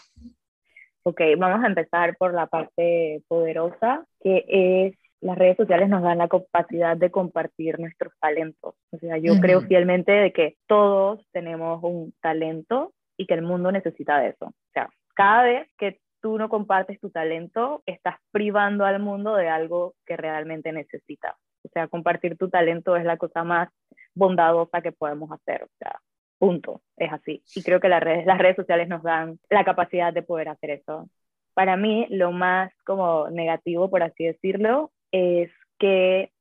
[1.04, 6.18] Ok, vamos a empezar por la parte poderosa, que es las redes sociales nos dan
[6.18, 8.76] la capacidad de compartir nuestros talentos.
[8.92, 13.72] O sea, yo creo fielmente de que todos tenemos un talento y que el mundo
[13.72, 14.48] necesita de eso.
[14.48, 19.48] O sea, cada vez que tú no compartes tu talento, estás privando al mundo de
[19.48, 21.38] algo que realmente necesita.
[21.64, 23.70] O sea, compartir tu talento es la cosa más
[24.14, 25.64] bondadosa que podemos hacer.
[25.64, 26.02] O sea,
[26.38, 27.42] punto, es así.
[27.56, 30.72] Y creo que las redes, las redes sociales nos dan la capacidad de poder hacer
[30.72, 31.10] eso.
[31.54, 36.32] Para mí, lo más como negativo, por así decirlo, es que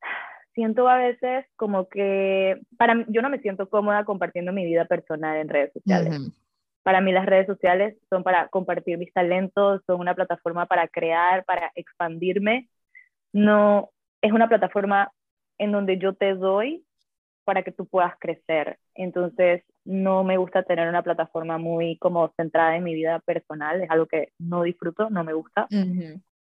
[0.54, 5.36] siento a veces como que para yo no me siento cómoda compartiendo mi vida personal
[5.36, 6.32] en redes sociales.
[6.82, 11.44] Para mí las redes sociales son para compartir mis talentos, son una plataforma para crear,
[11.44, 12.68] para expandirme.
[13.32, 15.12] No es una plataforma
[15.58, 16.84] en donde yo te doy
[17.44, 18.78] para que tú puedas crecer.
[18.94, 23.90] Entonces, no me gusta tener una plataforma muy como centrada en mi vida personal, es
[23.90, 25.66] algo que no disfruto, no me gusta,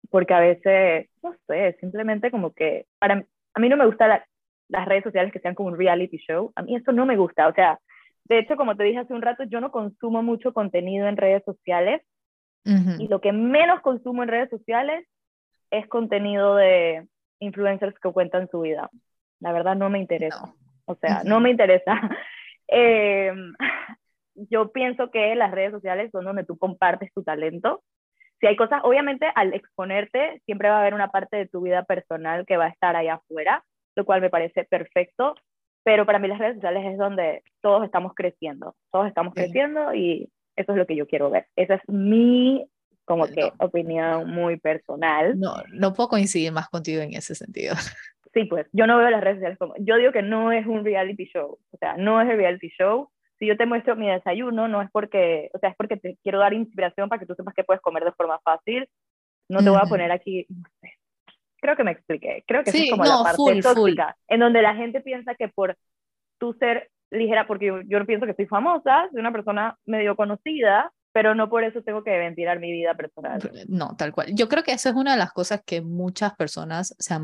[0.09, 4.25] porque a veces, no sé, simplemente como que, para a mí no me gusta
[4.67, 7.47] las redes sociales que sean como un reality show, a mí eso no me gusta,
[7.47, 7.79] o sea,
[8.25, 11.43] de hecho, como te dije hace un rato, yo no consumo mucho contenido en redes
[11.45, 12.01] sociales
[12.97, 15.07] y lo que menos consumo en redes sociales
[15.69, 17.07] es contenido de
[17.39, 18.89] influencers que cuentan su vida.
[19.39, 20.51] La verdad no me interesa.
[20.85, 21.93] O sea, no me interesa.
[22.67, 23.53] Em,
[24.33, 27.83] yo pienso que las redes sociales son donde tú compartes tu talento.
[28.39, 31.83] Si hay cosas, obviamente al exponerte siempre va a haber una parte de tu vida
[31.83, 33.63] personal que va a estar allá afuera,
[33.95, 35.35] lo cual me parece perfecto,
[35.83, 40.29] pero para mí las redes sociales es donde todos estamos creciendo, todos estamos creciendo y
[40.55, 41.47] eso es lo que yo quiero ver.
[41.55, 42.65] Esa es mi,
[43.05, 45.39] como que, opinión muy personal.
[45.39, 47.75] No, no puedo coincidir más contigo en ese sentido.
[48.33, 50.83] Sí, pues, yo no veo las redes sociales como, yo digo que no es un
[50.83, 53.09] reality show, o sea, no es el reality show.
[53.39, 56.39] Si yo te muestro mi desayuno, no es porque, o sea, es porque te quiero
[56.39, 58.87] dar inspiración para que tú sepas que puedes comer de forma fácil.
[59.49, 60.93] No te voy a poner aquí, no sé,
[61.65, 62.43] creo que me expliqué.
[62.47, 65.75] Creo que es como la parte tóxica, en donde la gente piensa que por
[66.39, 70.91] tú ser ligera, porque yo, yo pienso que soy famosa, soy una persona medio conocida,
[71.15, 73.39] pero no por eso tengo que ventilar mi vida personal.
[73.69, 74.35] No, tal cual.
[74.35, 77.23] Yo creo que eso es una de las cosas que muchas personas se han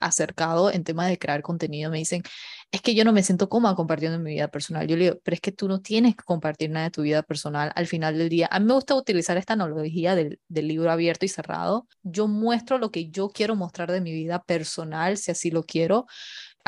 [0.00, 1.88] acercado en tema de crear contenido.
[1.88, 2.24] Me dicen,
[2.72, 4.88] es que yo no me siento cómoda compartiendo mi vida personal.
[4.88, 7.22] Yo le digo, pero es que tú no tienes que compartir nada de tu vida
[7.22, 8.48] personal al final del día.
[8.50, 11.86] A mí me gusta utilizar esta analogía del, del libro abierto y cerrado.
[12.02, 16.06] Yo muestro lo que yo quiero mostrar de mi vida personal, si así lo quiero,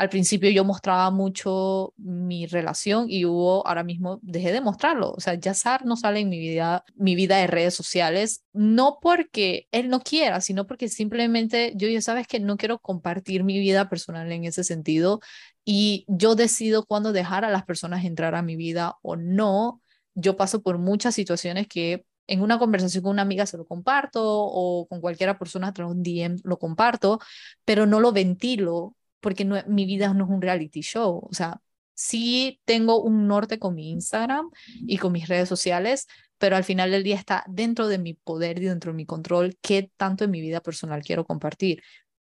[0.01, 5.11] al principio yo mostraba mucho mi relación y hubo, ahora mismo dejé de mostrarlo.
[5.11, 9.67] O sea, Yazar no sale en mi vida, mi vida de redes sociales, no porque
[9.71, 13.89] él no quiera, sino porque simplemente yo ya sabes que no quiero compartir mi vida
[13.89, 15.19] personal en ese sentido
[15.63, 19.83] y yo decido cuándo dejar a las personas entrar a mi vida o no.
[20.15, 24.23] Yo paso por muchas situaciones que en una conversación con una amiga se lo comparto
[24.25, 27.19] o con cualquiera persona de un DM lo comparto,
[27.65, 31.27] pero no lo ventilo porque no, mi vida no es un reality show.
[31.29, 31.61] O sea,
[31.93, 34.49] sí tengo un norte con mi Instagram
[34.87, 36.07] y con mis redes sociales,
[36.37, 39.57] pero al final del día está dentro de mi poder y dentro de mi control
[39.61, 41.83] qué tanto en mi vida personal quiero compartir.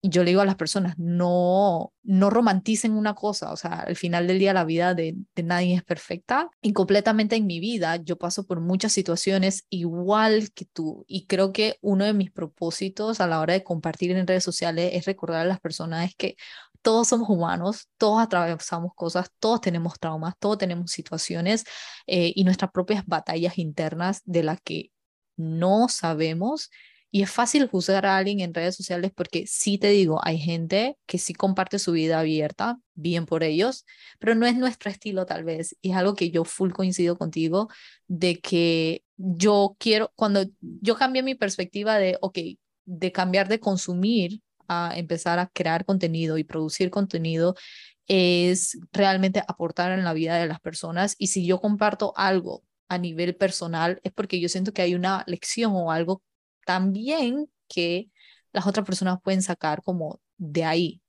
[0.05, 3.95] Y yo le digo a las personas, no, no romanticen una cosa, o sea, al
[3.95, 7.95] final del día la vida de, de nadie es perfecta y completamente en mi vida
[7.95, 13.21] yo paso por muchas situaciones igual que tú y creo que uno de mis propósitos
[13.21, 16.35] a la hora de compartir en redes sociales es recordar a las personas que
[16.83, 21.63] todos somos humanos, todos atravesamos cosas, todos tenemos traumas, todos tenemos situaciones
[22.07, 24.91] eh, y nuestras propias batallas internas de las que
[25.35, 26.69] no sabemos
[27.15, 30.97] Y es fácil juzgar a alguien en redes sociales porque sí te digo, hay gente
[31.05, 33.85] que sí comparte su vida abierta, bien por ellos,
[34.19, 35.75] pero no es nuestro estilo tal vez.
[35.81, 37.69] Y es algo que yo full coincido contigo
[38.07, 42.39] de que yo quiero, cuando yo cambié mi perspectiva de, ok,
[42.85, 47.55] de cambiar de consumir a empezar a crear contenido y producir contenido,
[48.07, 51.15] es realmente aportar en la vida de las personas.
[51.17, 55.23] Y si yo comparto algo a nivel personal, es porque yo siento que hay una
[55.27, 56.21] lección o algo
[56.65, 58.09] también que
[58.51, 61.01] las otras personas pueden sacar como de ahí,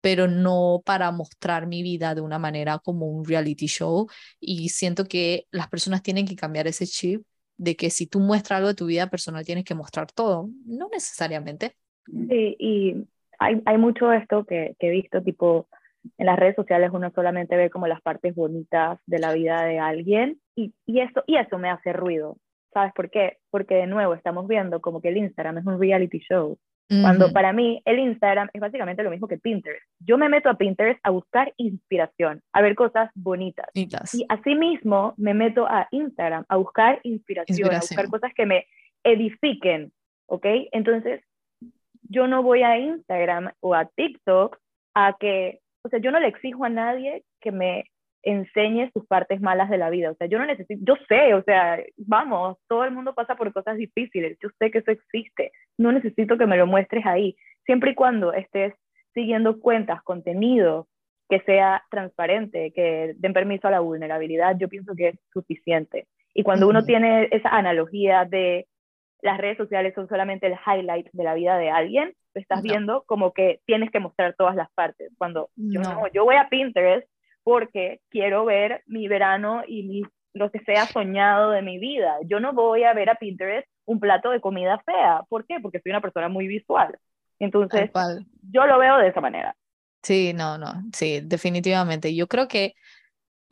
[0.00, 4.08] pero no para mostrar mi vida de una manera como un reality show.
[4.40, 7.24] Y siento que las personas tienen que cambiar ese chip
[7.56, 10.88] de que si tú muestras algo de tu vida personal tienes que mostrar todo, no
[10.90, 11.76] necesariamente.
[12.10, 13.06] Sí, y
[13.38, 15.68] hay, hay mucho esto que, que he visto, tipo,
[16.18, 19.78] en las redes sociales uno solamente ve como las partes bonitas de la vida de
[19.78, 22.36] alguien y, y, eso, y eso me hace ruido.
[22.72, 23.38] ¿Sabes por qué?
[23.50, 26.58] Porque de nuevo estamos viendo como que el Instagram es un reality show.
[27.02, 29.86] Cuando para mí el Instagram es básicamente lo mismo que Pinterest.
[30.00, 33.68] Yo me meto a Pinterest a buscar inspiración, a ver cosas bonitas.
[34.12, 38.66] Y asimismo me meto a Instagram a buscar inspiración, inspiración, a buscar cosas que me
[39.04, 39.92] edifiquen,
[40.26, 40.46] ¿ok?
[40.72, 41.22] Entonces,
[42.10, 44.58] yo no voy a Instagram o a TikTok
[44.94, 47.84] a que o sea, yo no le exijo a nadie que me
[48.22, 51.42] enseñe sus partes malas de la vida, o sea, yo no necesito, yo sé, o
[51.42, 55.90] sea, vamos, todo el mundo pasa por cosas difíciles, yo sé que eso existe, no
[55.90, 57.34] necesito que me lo muestres ahí,
[57.64, 58.74] siempre y cuando estés
[59.14, 60.86] siguiendo cuentas, contenido
[61.30, 66.06] que sea transparente, que den permiso a la vulnerabilidad, yo pienso que es suficiente.
[66.34, 68.66] Y cuando uno tiene esa analogía de
[69.22, 73.32] las redes sociales son solamente el highlight de la vida de alguien, estás viendo como
[73.32, 75.12] que tienes que mostrar todas las partes.
[75.18, 76.06] Cuando yo no.
[76.12, 77.08] yo voy a Pinterest
[77.42, 80.02] porque quiero ver mi verano y mi,
[80.32, 82.16] lo que sea soñado de mi vida.
[82.26, 85.22] Yo no voy a ver a Pinterest un plato de comida fea.
[85.28, 85.58] ¿Por qué?
[85.60, 86.96] Porque soy una persona muy visual.
[87.38, 87.90] Entonces,
[88.52, 89.56] yo lo veo de esa manera.
[90.02, 92.14] Sí, no, no, sí, definitivamente.
[92.14, 92.74] Yo creo que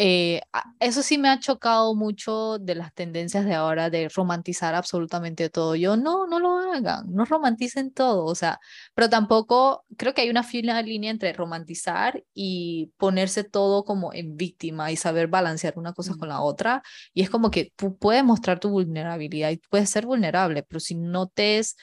[0.01, 0.42] eh,
[0.78, 5.74] eso sí me ha chocado mucho de las tendencias de ahora de romantizar absolutamente todo.
[5.74, 8.61] Yo no, no lo hagan, no romanticen todo, o sea,
[8.94, 14.36] pero tampoco creo que hay una fina línea entre romantizar y ponerse todo como en
[14.36, 16.82] víctima y saber balancear una cosa con la otra.
[17.12, 20.94] Y es como que tú puedes mostrar tu vulnerabilidad y puedes ser vulnerable, pero si
[20.94, 21.76] no te es,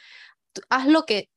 [0.70, 1.30] haz lo que,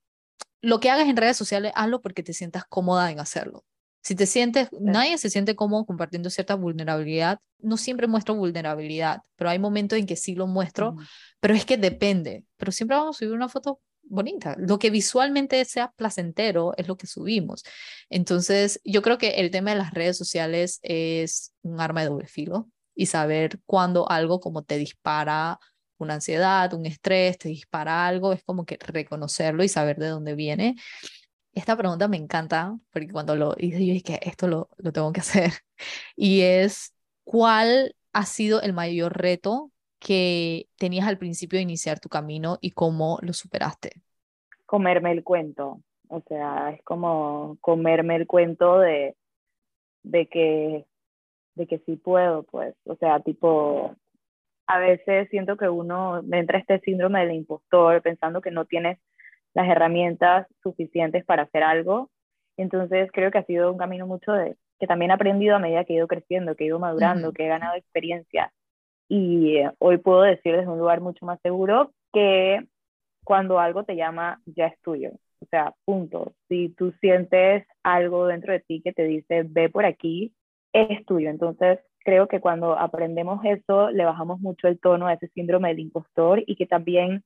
[0.63, 3.65] lo que hagas en redes sociales, hazlo porque te sientas cómoda en hacerlo.
[4.09, 7.41] Si te sientes, nadie se siente cómodo compartiendo cierta vulnerabilidad.
[7.59, 10.97] No siempre muestro vulnerabilidad, pero hay momentos en que sí lo muestro,
[11.41, 12.47] pero es que depende.
[12.57, 14.57] Pero siempre vamos a subir una foto bonita.
[14.59, 17.65] Lo que visualmente sea placentero es lo que subimos.
[18.09, 22.29] Entonces, yo creo que el tema de las redes sociales es un arma de doble
[22.29, 25.59] filo y saber cuándo algo como te dispara
[25.99, 30.35] una ansiedad, un estrés, te dispara algo, es como que reconocerlo y saber de dónde
[30.35, 30.77] viene
[31.59, 35.21] esta pregunta me encanta porque cuando lo hice yo dije, esto lo, lo tengo que
[35.21, 35.53] hacer.
[36.17, 36.95] Y es,
[37.25, 42.73] ¿cuál ha sido el mayor reto que tenías al principio de iniciar tu camino y
[42.73, 44.03] cómo lo superaste?
[44.67, 45.81] Comerme el cuento.
[46.09, 49.17] O sea, es como comerme el cuento de,
[50.03, 50.87] de que
[51.59, 52.75] de que sí puedo, pues.
[52.85, 53.95] O sea, tipo,
[54.67, 58.99] a veces siento que uno entra este síndrome del impostor pensando que no tienes
[59.59, 62.11] las herramientas suficientes para hacer algo.
[62.57, 65.85] Entonces creo que ha sido un camino mucho de que también he aprendido a medida
[65.85, 68.53] que he ido creciendo, que he ido madurando, que he ganado experiencia.
[69.09, 72.65] Y eh, hoy puedo decir desde un lugar mucho más seguro que
[73.25, 75.11] cuando algo te llama ya es tuyo.
[75.41, 76.35] O sea, punto.
[76.49, 80.33] Si tú sientes algo dentro de ti que te dice, ve por aquí,
[80.73, 81.31] es tuyo.
[81.31, 85.81] Entonces, creo que cuando aprendemos eso, le bajamos mucho el tono a ese síndrome del
[85.81, 87.25] impostor y que también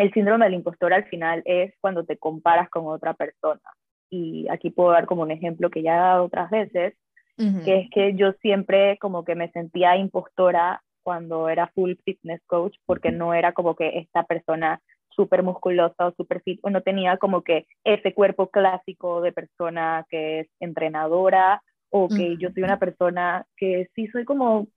[0.00, 3.60] el síndrome del impostor al final es cuando te comparas con otra persona.
[4.08, 6.94] Y aquí puedo dar como un ejemplo que ya he dado otras veces,
[7.36, 12.76] que es que yo siempre como que me sentía impostora cuando era full fitness coach,
[12.84, 17.16] porque no era como que esta persona súper musculosa o súper fit, o no tenía
[17.16, 22.78] como que ese cuerpo clásico de persona que es entrenadora, o que yo soy una
[22.78, 24.68] persona que sí soy como,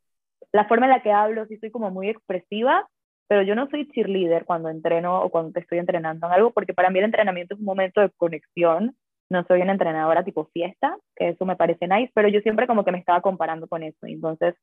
[0.51, 2.87] la forma en la que hablo, sí soy como muy expresiva,
[3.33, 6.75] pero yo no soy cheerleader cuando entreno o cuando te estoy entrenando en algo, porque
[6.75, 8.95] para mí el entrenamiento es un momento de conexión,
[9.27, 12.85] no soy una entrenadora tipo fiesta, que eso me parece nice, pero yo siempre como
[12.85, 14.53] que me estaba comparando con eso, entonces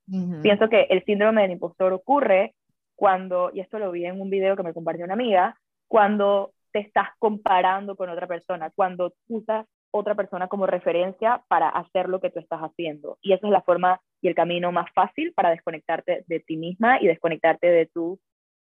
[0.40, 2.54] pienso que el síndrome del impostor ocurre
[2.94, 5.56] cuando, y esto lo vi en un video que me compartió una amiga,
[5.88, 12.08] cuando te estás comparando con otra persona, cuando usas otra persona como referencia para hacer
[12.08, 13.18] lo que tú estás haciendo.
[13.20, 17.00] Y esa es la forma y el camino más fácil para desconectarte de ti misma
[17.00, 18.20] y desconectarte de tu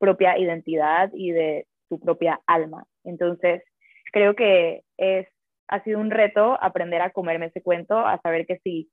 [0.04, 2.84] propia identidad y de tu propia alma.
[3.06, 3.64] Entonces,
[4.12, 5.28] creo que es,
[5.70, 8.90] ha sido un reto aprender a comerme ese cuento, a saber que si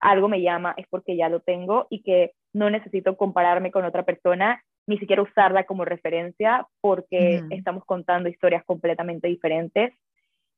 [0.00, 4.04] algo me llama es porque ya lo tengo y que no necesito compararme con otra
[4.04, 9.92] persona, ni siquiera usarla como referencia, porque estamos contando historias completamente diferentes.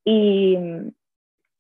[0.04, 0.56] Y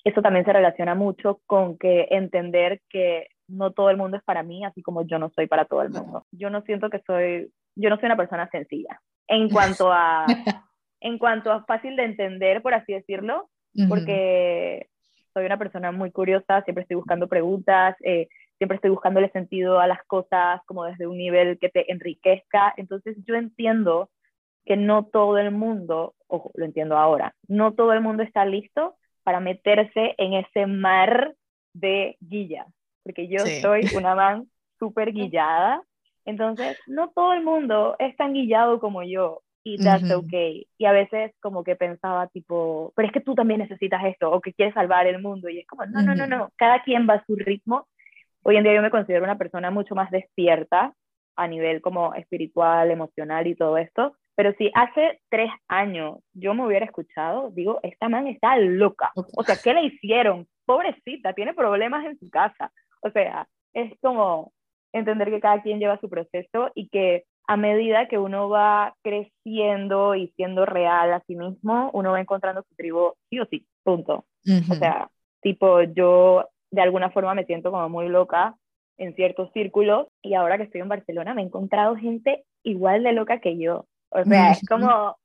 [0.04, 4.44] eso también se relaciona mucho con que entender que no todo el mundo es para
[4.44, 6.24] mí, así como yo no soy para todo el mundo.
[6.30, 9.00] Yo no siento que soy, yo no soy una persona sencilla.
[9.28, 10.26] En cuanto a,
[11.00, 13.48] en cuanto a fácil de entender, por así decirlo,
[13.88, 14.88] porque
[15.34, 19.86] soy una persona muy curiosa, siempre estoy buscando preguntas, eh, siempre estoy buscándole sentido a
[19.86, 22.72] las cosas como desde un nivel que te enriquezca.
[22.78, 24.08] Entonces yo entiendo
[24.64, 28.96] que no todo el mundo, ojo, lo entiendo ahora, no todo el mundo está listo
[29.22, 31.34] para meterse en ese mar
[31.74, 32.66] de guillas
[33.06, 34.50] porque yo soy una man
[34.80, 35.80] súper guillada,
[36.26, 40.66] entonces no todo el mundo es tan guillado como yo, y that's okay.
[40.78, 44.40] Y a veces como que pensaba tipo, pero es que tú también necesitas esto, o
[44.40, 47.14] que quieres salvar el mundo, y es como, no, no, no, no, cada quien va
[47.14, 47.88] a su ritmo.
[48.42, 50.92] Hoy en día yo me considero una persona mucho más despierta
[51.34, 56.64] a nivel como espiritual, emocional y todo esto, pero si hace tres años yo me
[56.66, 59.10] hubiera escuchado, digo, esta man está loca.
[59.14, 60.46] O sea, ¿qué le hicieron?
[60.66, 62.70] Pobrecita, tiene problemas en su casa.
[63.00, 64.52] O sea, es como
[64.98, 70.14] entender que cada quien lleva su proceso y que a medida que uno va creciendo
[70.14, 74.24] y siendo real a sí mismo, uno va encontrando su tribu sí o sí, punto.
[74.70, 75.08] O sea,
[75.40, 78.56] tipo, yo de alguna forma me siento como muy loca
[78.98, 83.12] en ciertos círculos y ahora que estoy en Barcelona me he encontrado gente igual de
[83.12, 83.86] loca que yo.
[84.10, 85.16] O sea, es como,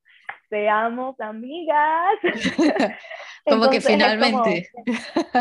[0.50, 2.18] seamos amigas.
[3.46, 4.70] como que finalmente.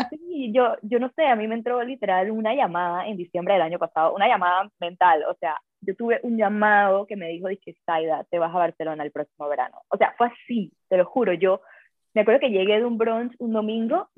[0.09, 3.63] sí, yo, yo no sé, a mí me entró literal una llamada en diciembre del
[3.63, 7.75] año pasado, una llamada mental, o sea, yo tuve un llamado que me dijo, dije,
[7.85, 9.81] Saida, te vas a Barcelona el próximo verano.
[9.89, 11.61] O sea, fue así, te lo juro, yo
[12.13, 14.09] me acuerdo que llegué de un brunch un domingo,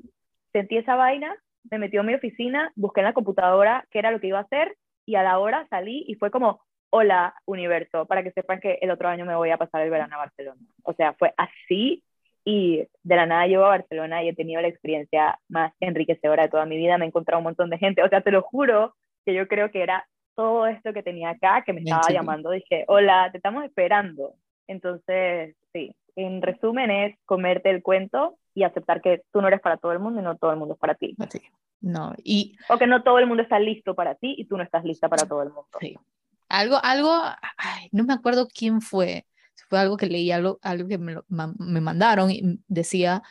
[0.52, 1.34] sentí esa vaina,
[1.70, 4.42] me metió en mi oficina, busqué en la computadora qué era lo que iba a
[4.42, 4.76] hacer
[5.06, 6.60] y a la hora salí y fue como,
[6.90, 10.14] hola universo, para que sepan que el otro año me voy a pasar el verano
[10.14, 10.60] a Barcelona.
[10.82, 12.02] O sea, fue así
[12.44, 16.48] y de la nada llego a Barcelona y he tenido la experiencia más enriquecedora de
[16.50, 18.94] toda mi vida, me he encontrado un montón de gente, o sea, te lo juro
[19.24, 22.84] que yo creo que era todo esto que tenía acá, que me estaba llamando, dije,
[22.88, 24.34] hola, te estamos esperando.
[24.66, 29.76] Entonces, sí, en resumen es comerte el cuento y aceptar que tú no eres para
[29.76, 31.16] todo el mundo y no todo el mundo es para ti.
[31.80, 32.56] No, y...
[32.68, 35.08] O que no todo el mundo está listo para ti y tú no estás lista
[35.08, 35.68] para todo el mundo.
[35.80, 35.96] Sí.
[36.48, 37.10] Algo, algo,
[37.92, 39.26] no me acuerdo quién fue,
[39.68, 43.22] fue algo que leí, algo, algo que me, me mandaron y decía,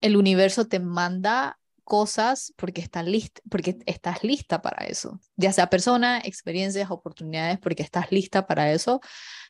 [0.00, 5.70] el universo te manda cosas porque, está lista, porque estás lista para eso, ya sea
[5.70, 9.00] persona, experiencias, oportunidades, porque estás lista para eso.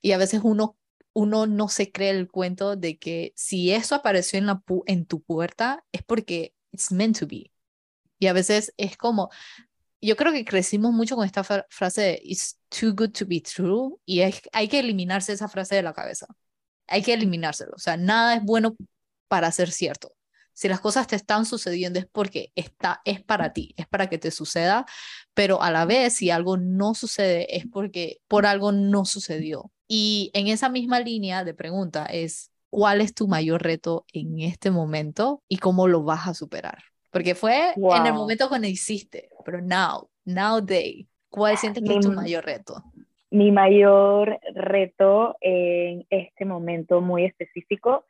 [0.02, 0.76] Y a veces uno,
[1.12, 5.22] uno no se cree el cuento de que si eso apareció en, la en tu
[5.22, 7.50] puerta es porque it's meant to be.
[8.18, 9.30] Y a veces es como,
[10.06, 13.96] yo creo que crecimos mucho con esta frase de it's too good to be true
[14.04, 16.26] y hay que eliminarse esa frase de la cabeza.
[16.86, 17.72] Hay que eliminárselo.
[17.76, 18.76] O sea, nada es bueno
[19.28, 20.14] para ser cierto.
[20.52, 24.18] Si las cosas te están sucediendo es porque está, es para ti, es para que
[24.18, 24.86] te suceda,
[25.34, 29.72] pero a la vez si algo no sucede es porque por algo no sucedió.
[29.88, 34.70] Y en esa misma línea de pregunta es, ¿cuál es tu mayor reto en este
[34.70, 36.93] momento y cómo lo vas a superar?
[37.14, 42.00] Porque fue en el momento cuando hiciste, pero now, now day, ¿cuál sientes que es
[42.00, 42.82] tu mayor reto?
[43.30, 48.04] Mi mayor reto en este momento muy específico,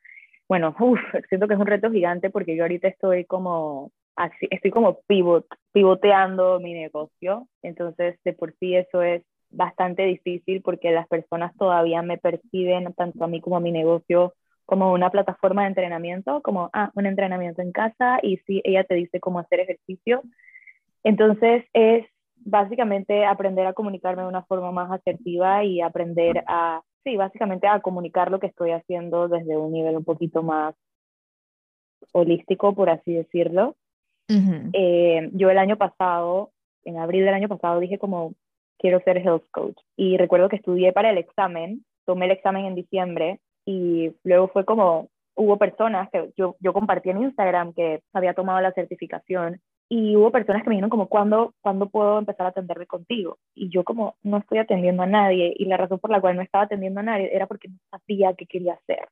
[0.49, 0.75] bueno,
[1.29, 5.47] siento que es un reto gigante porque yo ahorita estoy como así, estoy como pivot,
[5.73, 12.01] pivoteando mi negocio, entonces de por sí eso es bastante difícil porque las personas todavía
[12.01, 14.33] me perciben, tanto a mí como a mi negocio,
[14.67, 18.95] como una plataforma de entrenamiento, como, ah, un entrenamiento en casa y sí, ella te
[18.95, 20.23] dice cómo hacer ejercicio.
[21.03, 22.07] Entonces es
[22.37, 27.81] básicamente aprender a comunicarme de una forma más asertiva y aprender a, sí, básicamente a
[27.81, 30.75] comunicar lo que estoy haciendo desde un nivel un poquito más
[32.13, 33.77] holístico, por así decirlo.
[34.73, 36.51] Eh, yo el año pasado,
[36.85, 38.35] en abril del año pasado, dije como,
[38.79, 39.77] quiero ser health coach.
[39.97, 44.65] Y recuerdo que estudié para el examen, tomé el examen en diciembre y luego fue
[44.65, 50.17] como, hubo personas que yo, yo compartí en Instagram que había tomado la certificación y
[50.17, 53.39] hubo personas que me dijeron como, ¿cuándo, ¿cuándo puedo empezar a atenderme contigo?
[53.55, 56.43] Y yo como, no estoy atendiendo a nadie y la razón por la cual no
[56.43, 59.09] estaba atendiendo a nadie era porque no sabía qué quería hacer.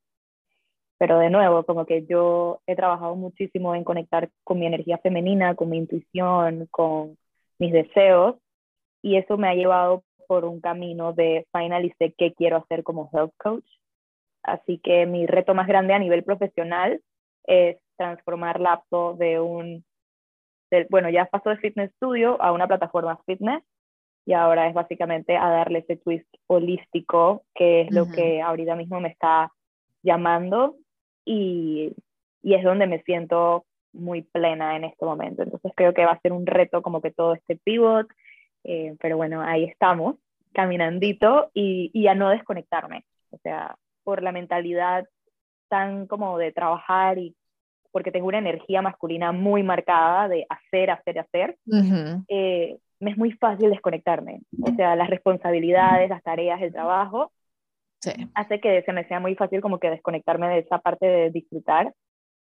[0.98, 5.55] Pero de nuevo, como que yo he trabajado muchísimo en conectar con mi energía femenina,
[5.57, 7.18] con mi intuición, con
[7.59, 8.36] mis deseos
[9.03, 13.34] y eso me ha llevado por un camino de finalizar qué quiero hacer como health
[13.36, 13.66] coach
[14.43, 17.01] Así que mi reto más grande a nivel profesional
[17.45, 19.84] es transformar Lapto de un,
[20.90, 23.62] bueno, ya pasó de Fitness Studio a una plataforma fitness
[24.24, 29.01] y ahora es básicamente a darle ese twist holístico, que es lo que ahorita mismo
[29.01, 29.53] me está
[30.03, 30.76] llamando
[31.24, 31.93] y,
[32.43, 35.43] y es donde me siento muy plena en este momento.
[35.43, 38.07] Entonces creo que va a ser un reto como que todo este pivot,
[38.64, 40.16] eh, pero bueno, ahí estamos,
[40.53, 43.05] caminandito y, y a no desconectarme.
[43.30, 45.07] O sea, por la mentalidad
[45.68, 47.34] tan como de trabajar y
[47.90, 51.57] porque tengo una energía masculina muy marcada de hacer, hacer, hacer,
[52.28, 54.40] eh, me es muy fácil desconectarme.
[54.62, 57.32] O sea, las responsabilidades, las tareas, el trabajo,
[58.34, 61.92] hace que se me sea muy fácil como que desconectarme de esa parte de disfrutar.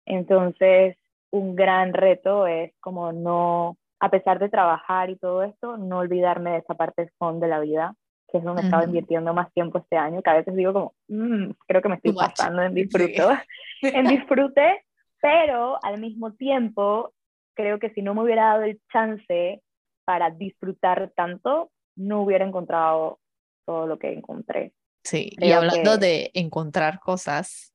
[0.06, 0.96] Entonces,
[1.32, 6.52] un gran reto es como no, a pesar de trabajar y todo esto, no olvidarme
[6.52, 7.96] de esa parte fun de la vida
[8.32, 11.52] que es donde estaba invirtiendo más tiempo este año, que a veces digo como, mm,
[11.68, 13.32] creo que me estoy pasando en disfruto,
[13.82, 14.86] en disfrute,
[15.22, 17.14] pero al mismo tiempo
[17.56, 19.62] creo que si no me hubiera dado el chance
[20.06, 23.20] para disfrutar tanto, no hubiera encontrado
[23.66, 24.74] todo lo que encontré.
[25.04, 27.74] Sí, y hablando de encontrar cosas,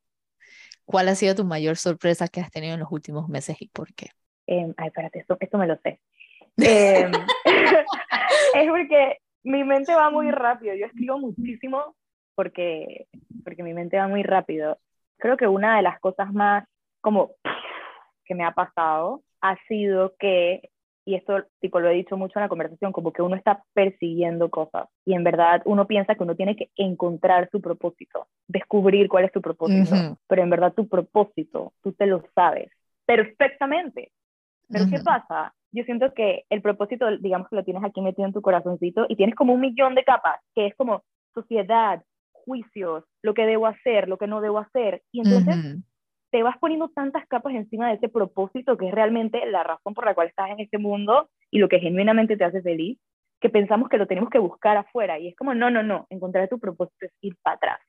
[0.84, 3.92] ¿cuál ha sido tu mayor sorpresa que has tenido en los últimos meses y por
[3.94, 4.10] qué?
[4.46, 6.00] Eh, ay, espérate, esto, esto me lo sé.
[6.56, 7.10] Em,
[8.54, 11.94] es porque mi mente va muy rápido, yo escribo muchísimo
[12.34, 13.06] porque,
[13.44, 14.78] porque mi mente va muy rápido.
[15.18, 16.64] Creo que una de las cosas más
[17.00, 17.32] como
[18.24, 20.70] que me ha pasado ha sido que,
[21.04, 24.50] y esto tipo lo he dicho mucho en la conversación, como que uno está persiguiendo
[24.50, 29.26] cosas y en verdad uno piensa que uno tiene que encontrar su propósito, descubrir cuál
[29.26, 32.70] es tu propósito, pero en verdad tu propósito, tú te lo sabes
[33.04, 34.12] perfectamente.
[34.68, 35.54] Pero ¿qué pasa?
[35.74, 39.16] Yo siento que el propósito, digamos que lo tienes aquí metido en tu corazoncito y
[39.16, 41.02] tienes como un millón de capas, que es como
[41.34, 42.00] sociedad,
[42.30, 45.02] juicios, lo que debo hacer, lo que no debo hacer.
[45.10, 45.82] Y entonces
[46.30, 50.04] te vas poniendo tantas capas encima de ese propósito que es realmente la razón por
[50.04, 52.98] la cual estás en este mundo y lo que genuinamente te hace feliz,
[53.40, 55.18] que pensamos que lo tenemos que buscar afuera.
[55.18, 57.80] Y es como, no, no, no, encontrar tu propósito es ir para atrás.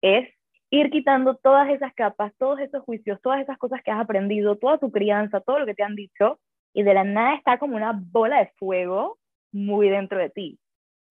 [0.00, 0.28] Es
[0.70, 4.78] ir quitando todas esas capas, todos esos juicios, todas esas cosas que has aprendido, toda
[4.78, 6.38] tu crianza, todo lo que te han dicho,
[6.72, 9.18] y de la nada está como una bola de fuego
[9.52, 10.58] muy dentro de ti.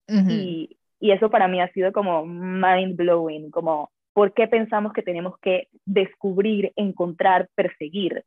[0.08, 5.02] y, y, eso para mí ha sido como mind blowing, como por qué pensamos que
[5.02, 8.24] tenemos que descubrir, encontrar, perseguir,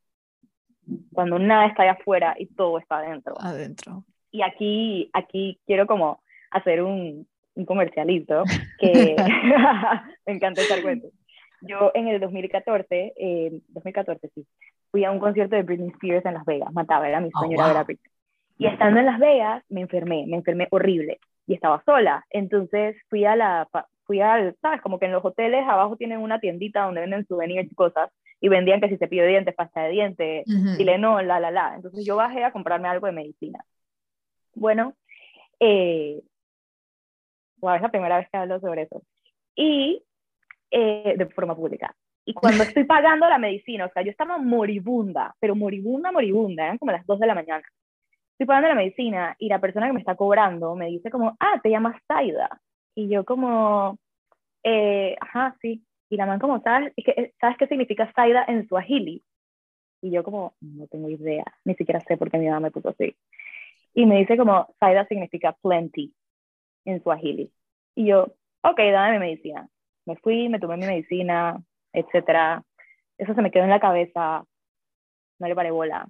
[1.13, 3.35] cuando nada está allá afuera y todo está adentro.
[3.39, 4.03] Adentro.
[4.31, 6.21] Y aquí, aquí quiero como
[6.51, 8.43] hacer un, un comercialito
[8.79, 9.15] que
[10.25, 11.09] me encanta estar cuento.
[11.61, 14.45] Yo en el 2014, eh, 2014 sí,
[14.95, 17.55] fui a un concierto de Britney Spears en Las Vegas, mataba, era mi oh, sueño,
[17.69, 18.09] era Britney.
[18.57, 23.25] Y estando en Las Vegas, me enfermé, me enfermé horrible, y estaba sola, entonces fui
[23.25, 23.67] a la,
[24.05, 27.69] fui al, sabes, como que en los hoteles abajo tienen una tiendita donde venden souvenirs
[27.69, 31.41] y cosas, y vendían que si cepillo de dientes, pasta de dientes, uh Tylenol, la,
[31.41, 33.65] la, la, entonces yo bajé a comprarme algo de medicina.
[34.53, 34.93] Bueno,
[35.59, 36.21] eh,
[37.57, 39.03] wow, es la primera vez que hablo sobre eso.
[39.55, 40.01] Y
[40.71, 41.93] eh, de forma pública.
[42.25, 46.77] Y cuando estoy pagando la medicina, o sea, yo estaba moribunda, pero moribunda, moribunda, eran
[46.77, 47.63] como las 2 de la mañana.
[48.31, 51.59] Estoy pagando la medicina y la persona que me está cobrando me dice como, ah,
[51.63, 52.49] te llamas Saida.
[52.95, 53.97] Y yo como,
[54.63, 55.85] eh, ajá, sí.
[56.09, 56.93] Y la man como, ¿sabes,
[57.39, 59.23] ¿sabes qué significa Saida en Swahili?
[60.01, 62.89] Y yo como, no tengo idea, ni siquiera sé por qué mi mamá me puso
[62.89, 63.15] así.
[63.93, 66.13] Y me dice como, Saida significa plenty
[66.85, 67.51] en Swahili.
[67.95, 69.69] Y yo, ok, dame mi medicina.
[70.05, 71.63] Me fui, me tomé mi medicina,
[71.95, 72.63] etcétera.
[73.17, 74.43] Eso se me quedó en la cabeza,
[75.39, 76.07] no le paré bola.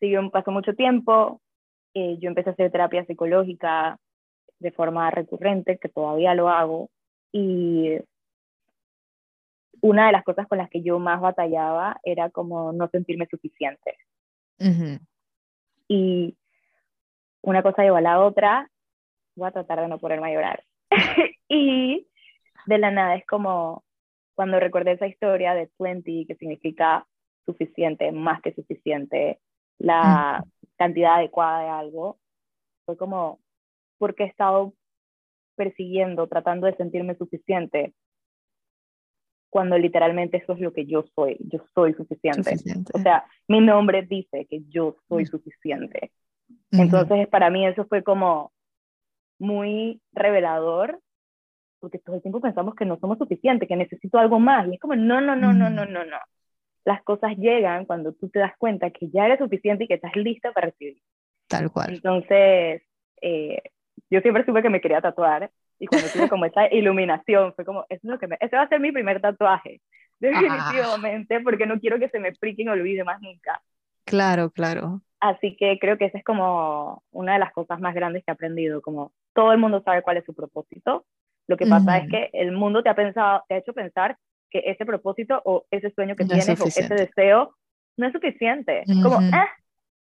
[0.00, 1.40] Siguió, pasó mucho tiempo,
[1.94, 3.98] eh, yo empecé a hacer terapia psicológica
[4.58, 6.90] de forma recurrente, que todavía lo hago,
[7.32, 7.98] y
[9.80, 13.96] una de las cosas con las que yo más batallaba era como no sentirme suficiente.
[15.88, 16.36] Y
[17.42, 18.70] una cosa llevó a la otra,
[19.34, 20.64] voy a tratar de no ponerme a llorar.
[21.48, 22.06] y
[22.66, 23.84] de la nada es como,
[24.36, 27.06] cuando recordé esa historia de plenty, que significa
[27.44, 29.40] suficiente, más que suficiente,
[29.78, 30.44] la
[30.76, 32.18] cantidad adecuada de algo,
[32.84, 33.40] fue como,
[33.98, 34.74] porque he estado
[35.56, 37.94] persiguiendo, tratando de sentirme suficiente,
[39.48, 42.56] cuando literalmente eso es lo que yo soy, yo soy suficiente.
[42.92, 46.12] O sea, mi nombre dice que yo soy suficiente.
[46.72, 48.52] Entonces, para mí eso fue como
[49.38, 51.00] muy revelador
[51.80, 54.66] porque todo el tiempo pensamos que no somos suficientes, que necesito algo más.
[54.68, 56.18] Y es como, no, no, no, no, no, no, no.
[56.84, 60.14] Las cosas llegan cuando tú te das cuenta que ya eres suficiente y que estás
[60.16, 60.98] lista para recibir.
[61.48, 61.94] Tal cual.
[61.94, 62.82] Entonces,
[63.20, 63.62] eh,
[64.10, 67.84] yo siempre supe que me quería tatuar Y cuando tuve como esa iluminación, fue como,
[67.88, 69.80] es lo que me, ese va a ser mi primer tatuaje,
[70.20, 73.60] definitivamente, porque no quiero que se me y olvide más nunca.
[74.04, 75.02] Claro, claro.
[75.20, 78.34] Así que creo que esa es como una de las cosas más grandes que he
[78.34, 81.04] aprendido, como todo el mundo sabe cuál es su propósito.
[81.48, 84.16] Lo que pasa es que el mundo te ha pensado, te ha hecho pensar
[84.50, 87.54] que ese propósito o ese sueño que tienes o ese deseo
[87.96, 88.84] no es suficiente.
[89.02, 89.48] Como, eh,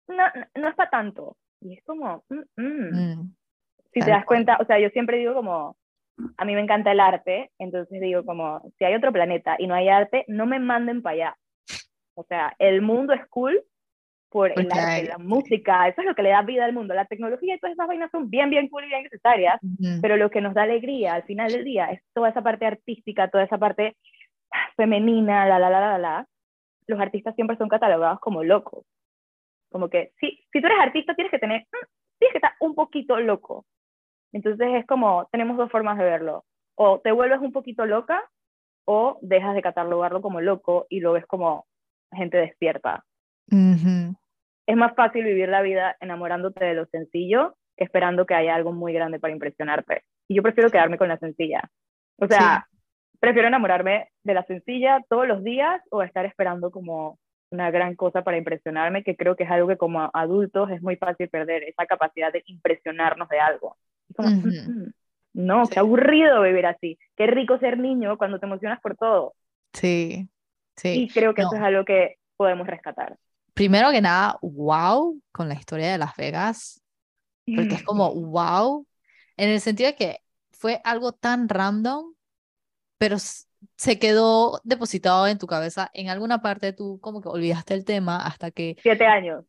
[0.09, 0.24] no,
[0.55, 1.37] no es para tanto.
[1.61, 3.20] Y es como, mm, mm".
[3.20, 3.35] Mm,
[3.93, 5.76] si te das cuenta, o sea, yo siempre digo como,
[6.37, 9.74] a mí me encanta el arte, entonces digo como, si hay otro planeta y no
[9.74, 11.37] hay arte, no me manden para allá.
[12.14, 13.62] O sea, el mundo es cool
[14.33, 16.95] por el arte, la música, eso es lo que le da vida al mundo.
[16.95, 19.61] La tecnología y todas esas vainas son bien, bien cool y bien necesarias,
[20.01, 23.28] pero lo que nos da alegría al final del día es toda esa parte artística,
[23.28, 23.97] toda esa parte
[24.76, 26.26] femenina, la, la, la, la, la.
[26.87, 28.85] Los artistas siempre son catalogados como locos.
[29.70, 31.87] Como que, si, si tú eres artista, tienes que tener, mm,
[32.18, 33.66] tienes que estar un poquito loco.
[34.33, 36.45] Entonces es como, tenemos dos formas de verlo.
[36.74, 38.22] O te vuelves un poquito loca,
[38.85, 41.66] o dejas de catalogarlo como loco y lo ves como
[42.11, 43.05] gente despierta.
[44.73, 48.73] Es más fácil vivir la vida enamorándote de lo sencillo que esperando que haya algo
[48.73, 50.03] muy grande para impresionarte.
[50.29, 51.61] Y yo prefiero quedarme con la sencilla.
[52.16, 52.66] O sea,
[53.20, 57.18] prefiero enamorarme de la sencilla todos los días o estar esperando como
[57.51, 60.97] una gran cosa para impresionarme, que creo que es algo que como adultos es muy
[60.97, 63.77] fácil perder, esa capacidad de impresionarnos de algo.
[64.16, 64.89] Mm,
[65.35, 66.99] no, qué aburrido vivir así.
[67.14, 69.35] Qué rico ser niño cuando te emocionas por todo.
[69.75, 70.31] Sí,
[70.77, 71.03] sí.
[71.03, 73.18] Y creo que eso es algo que podemos rescatar.
[73.55, 76.83] Primero que nada, wow con la historia de Las Vegas,
[77.45, 78.87] porque es como wow,
[79.37, 80.19] en el sentido de que
[80.53, 82.15] fue algo tan random,
[82.99, 83.17] pero
[83.77, 85.91] se quedó depositado en tu cabeza.
[85.93, 88.77] En alguna parte tú como que olvidaste el tema hasta que...
[88.83, 89.45] Siete años.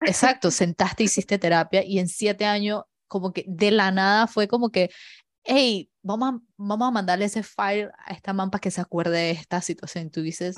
[0.00, 4.70] Exacto, sentaste, hiciste terapia y en siete años como que de la nada fue como
[4.70, 4.90] que,
[5.44, 9.18] hey, vamos a, vamos a mandarle ese file a esta man para que se acuerde
[9.18, 10.10] de esta situación.
[10.10, 10.56] Tú dices,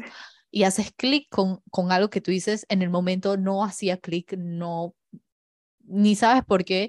[0.57, 4.33] y haces clic con, con algo que tú dices, en el momento no hacía clic,
[4.39, 4.95] no,
[5.85, 6.89] ni sabes por qué,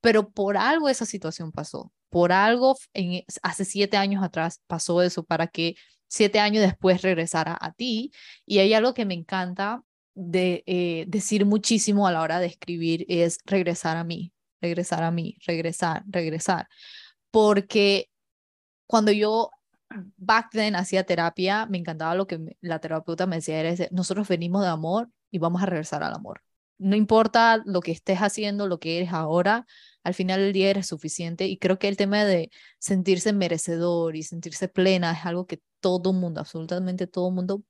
[0.00, 5.24] pero por algo esa situación pasó, por algo en, hace siete años atrás pasó eso
[5.24, 5.74] para que
[6.06, 8.12] siete años después regresara a ti.
[8.46, 9.82] Y hay algo que me encanta
[10.14, 15.10] de eh, decir muchísimo a la hora de escribir es regresar a mí, regresar a
[15.10, 16.68] mí, regresar, regresar.
[17.32, 18.10] Porque
[18.86, 19.50] cuando yo
[20.16, 24.62] back then hacía terapia, me encantaba lo que la terapeuta me decía, era nosotros venimos
[24.62, 26.42] de amor y vamos a regresar al amor.
[26.78, 29.66] No importa lo que estés haciendo, lo que eres ahora,
[30.04, 34.22] al final del día eres suficiente y creo que el tema de sentirse merecedor y
[34.22, 37.62] sentirse plena es algo que todo mundo, absolutamente todo mundo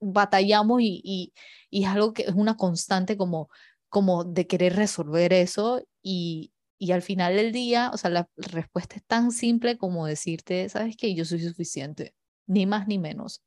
[0.00, 1.32] batallamos y, y,
[1.70, 3.48] y es algo que es una constante como,
[3.88, 8.96] como de querer resolver eso y, y al final del día, o sea, la respuesta
[8.96, 11.14] es tan simple como decirte, ¿sabes qué?
[11.14, 12.14] Yo soy suficiente,
[12.46, 13.44] ni más ni menos.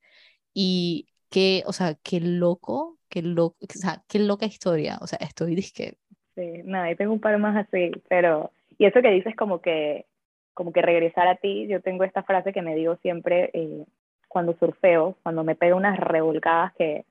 [0.53, 4.97] Y qué, o sea, qué loco, qué loco, o sea, qué loca historia.
[5.01, 5.97] O sea, estoy disque.
[6.35, 10.05] Sí, nada, y tengo un par más así, pero, y eso que dices como que,
[10.53, 13.85] como que regresar a ti, yo tengo esta frase que me digo siempre eh,
[14.27, 17.05] cuando surfeo, cuando me pego unas revolcadas que,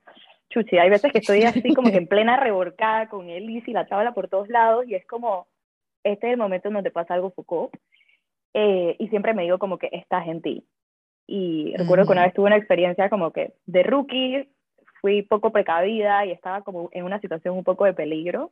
[0.49, 3.85] chuchi, hay veces que estoy así como que en plena revolcada con él y la
[3.87, 5.47] tabla por todos lados y es como,
[6.03, 7.73] este es el momento en donde pasa algo Foucault,
[8.53, 10.65] eh, y siempre me digo como que estás en ti.
[11.27, 14.49] Y recuerdo que una vez tuve una experiencia como que de rookie,
[14.99, 18.51] fui poco precavida y estaba como en una situación un poco de peligro.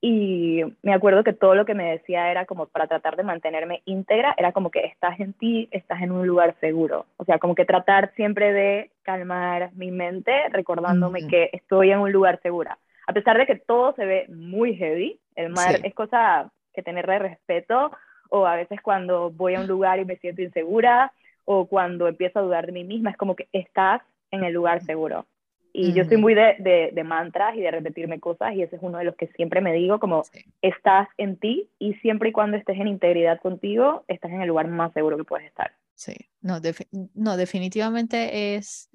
[0.00, 3.82] Y me acuerdo que todo lo que me decía era como para tratar de mantenerme
[3.86, 7.06] íntegra, era como que estás en ti, estás en un lugar seguro.
[7.16, 12.12] O sea, como que tratar siempre de calmar mi mente, recordándome que estoy en un
[12.12, 12.78] lugar segura.
[13.06, 17.18] A pesar de que todo se ve muy heavy, el mar es cosa que tenerle
[17.18, 17.90] respeto,
[18.30, 21.12] o a veces cuando voy a un lugar y me siento insegura,
[21.44, 24.82] o cuando empiezo a dudar de mí misma, es como que estás en el lugar
[24.84, 25.26] seguro.
[25.72, 28.96] Y yo soy muy de, de, mantras y de repetirme cosas, y ese es uno
[28.96, 30.22] de los que siempre me digo, como
[30.62, 34.68] estás en ti, y siempre y cuando estés en integridad contigo, estás en el lugar
[34.68, 35.72] más seguro que puedes estar.
[35.94, 36.60] Sí, no,
[37.14, 38.88] no definitivamente es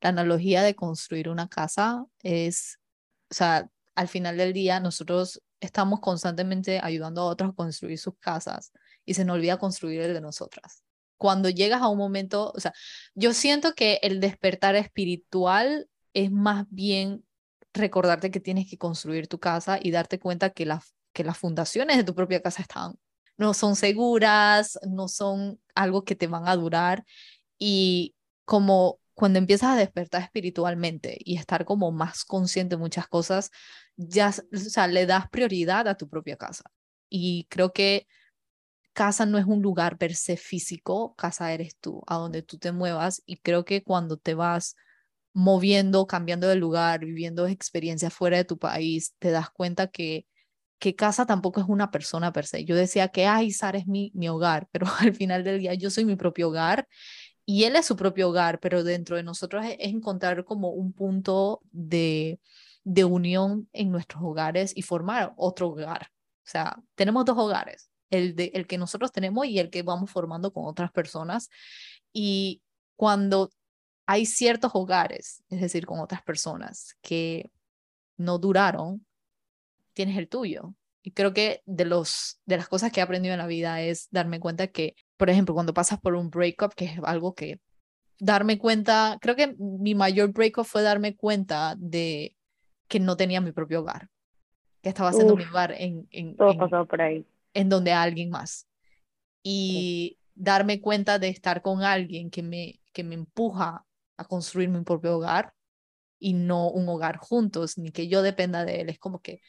[0.00, 2.80] la analogía de construir una casa, es,
[3.30, 8.14] o sea, al final del día nosotros estamos constantemente ayudando a otros a construir sus
[8.18, 8.72] casas
[9.04, 10.82] y se nos olvida construir el de nosotras.
[11.16, 12.72] Cuando llegas a un momento, o sea,
[13.14, 17.24] yo siento que el despertar espiritual es más bien
[17.72, 21.96] recordarte que tienes que construir tu casa y darte cuenta que, la, que las fundaciones
[21.96, 22.94] de tu propia casa están,
[23.36, 27.04] no son seguras, no son algo que te van a durar
[27.58, 33.50] y como cuando empiezas a despertar espiritualmente y estar como más consciente de muchas cosas,
[33.96, 36.64] ya, o sea, le das prioridad a tu propia casa.
[37.08, 38.06] Y creo que
[38.92, 42.72] casa no es un lugar per se físico, casa eres tú, a donde tú te
[42.72, 44.76] muevas y creo que cuando te vas
[45.32, 50.26] moviendo, cambiando de lugar, viviendo experiencias fuera de tu país, te das cuenta que
[50.84, 52.64] que casa tampoco es una persona per se.
[52.66, 55.88] Yo decía que, ay, Sara es mi, mi hogar, pero al final del día yo
[55.90, 56.86] soy mi propio hogar
[57.46, 61.60] y él es su propio hogar, pero dentro de nosotros es, encontrar como un punto
[61.72, 62.40] de,
[62.84, 66.10] de unión en nuestros hogares y formar otro hogar.
[66.44, 70.10] O sea, tenemos dos hogares, el, de, el que nosotros tenemos y el que vamos
[70.10, 71.48] formando con otras personas.
[72.12, 72.62] Y
[72.96, 73.50] cuando
[74.06, 77.50] hay ciertos hogares, es decir, con otras personas que
[78.16, 79.06] no duraron,
[79.94, 80.74] tienes el tuyo.
[81.06, 84.08] Y creo que de, los, de las cosas que he aprendido en la vida es
[84.10, 87.60] darme cuenta que, por ejemplo, cuando pasas por un breakup, que es algo que
[88.18, 92.34] darme cuenta, creo que mi mayor breakup fue darme cuenta de
[92.88, 94.08] que no tenía mi propio hogar,
[94.80, 97.26] que estaba haciendo mi hogar en, en, todo pasó por ahí.
[97.52, 98.66] en donde alguien más.
[99.42, 103.84] Y darme cuenta de estar con alguien que me, que me empuja
[104.16, 105.52] a construir mi propio hogar
[106.18, 108.88] y no un hogar juntos, ni que yo dependa de él.
[108.88, 109.42] Es como que,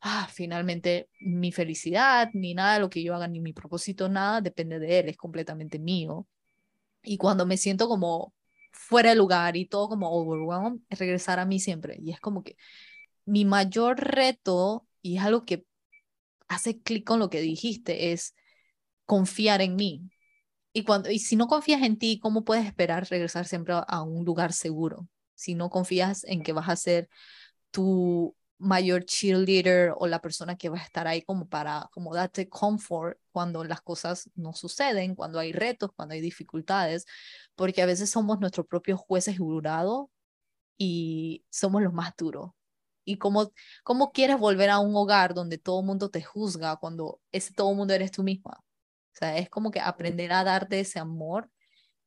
[0.00, 4.40] ah, finalmente mi felicidad, ni nada de lo que yo haga, ni mi propósito, nada
[4.40, 6.26] depende de él, es completamente mío.
[7.02, 8.34] Y cuando me siento como
[8.72, 11.98] fuera de lugar y todo como overwhelmed, es regresar a mí siempre.
[12.02, 12.56] Y es como que
[13.24, 15.64] mi mayor reto, y es algo que
[16.48, 18.34] hace clic con lo que dijiste, es
[19.06, 20.10] confiar en mí.
[20.72, 24.24] Y, cuando, y si no confías en ti, ¿cómo puedes esperar regresar siempre a un
[24.24, 25.08] lugar seguro?
[25.34, 27.08] Si no confías en que vas a ser
[27.70, 32.48] tu mayor cheerleader o la persona que va a estar ahí como para como darte
[32.48, 37.06] comfort cuando las cosas no suceden, cuando hay retos, cuando hay dificultades,
[37.56, 40.08] porque a veces somos nuestros propios jueces jurados
[40.78, 42.52] y somos los más duros.
[43.04, 43.52] ¿Y cómo,
[43.82, 47.94] cómo quieres volver a un hogar donde todo mundo te juzga cuando ese todo mundo
[47.94, 48.52] eres tú misma?
[48.60, 51.50] O sea, es como que aprender a darte ese amor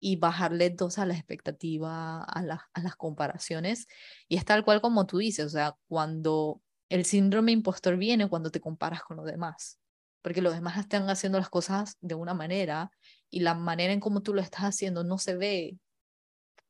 [0.05, 2.25] y bajarle dos a la expectativa, a,
[2.73, 3.87] a las comparaciones.
[4.27, 8.51] Y es tal cual como tú dices, o sea, cuando el síndrome impostor viene cuando
[8.51, 9.79] te comparas con los demás,
[10.21, 12.91] porque los demás están haciendo las cosas de una manera
[13.29, 15.77] y la manera en cómo tú lo estás haciendo no se ve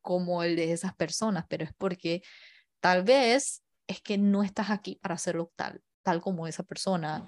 [0.00, 2.22] como el de esas personas, pero es porque
[2.78, 7.26] tal vez es que no estás aquí para hacerlo tal, tal como esa persona.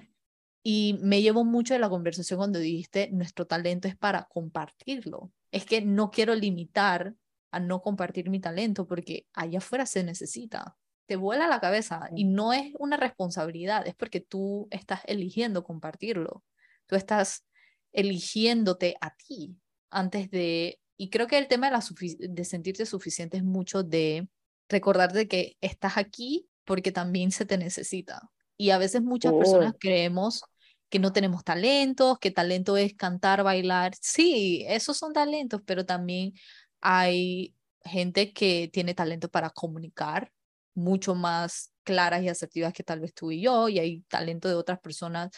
[0.62, 5.64] Y me llevo mucho de la conversación cuando dijiste, nuestro talento es para compartirlo es
[5.64, 7.14] que no quiero limitar
[7.50, 10.76] a no compartir mi talento porque allá afuera se necesita.
[11.06, 16.44] Te vuela la cabeza y no es una responsabilidad, es porque tú estás eligiendo compartirlo.
[16.86, 17.46] Tú estás
[17.92, 19.56] eligiéndote a ti
[19.90, 20.78] antes de...
[20.98, 21.82] Y creo que el tema de, la
[22.18, 24.28] de sentirte suficiente es mucho de
[24.68, 28.30] recordarte que estás aquí porque también se te necesita.
[28.58, 30.42] Y a veces muchas personas creemos
[30.88, 33.92] que no tenemos talentos, que talento es cantar, bailar.
[34.00, 36.32] Sí, esos son talentos, pero también
[36.80, 40.32] hay gente que tiene talento para comunicar
[40.74, 44.54] mucho más claras y asertivas que tal vez tú y yo, y hay talento de
[44.54, 45.30] otras personas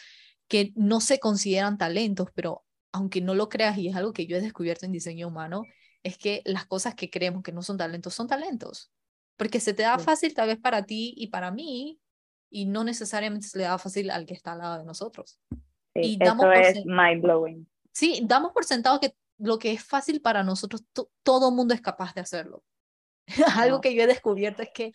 [0.49, 4.37] que no se consideran talentos, pero aunque no lo creas, y es algo que yo
[4.37, 5.63] he descubierto en diseño humano,
[6.03, 8.91] es que las cosas que creemos que no son talentos son talentos,
[9.37, 12.01] porque se te da fácil tal vez para ti y para mí,
[12.51, 15.41] y no necesariamente se le da fácil al que está al lado de nosotros.
[15.95, 17.69] Sí, y eso es mind blowing.
[17.93, 20.85] Sí, damos por sentado que lo que es fácil para nosotros,
[21.23, 22.63] todo mundo es capaz de hacerlo.
[23.57, 24.93] algo que yo he descubierto es que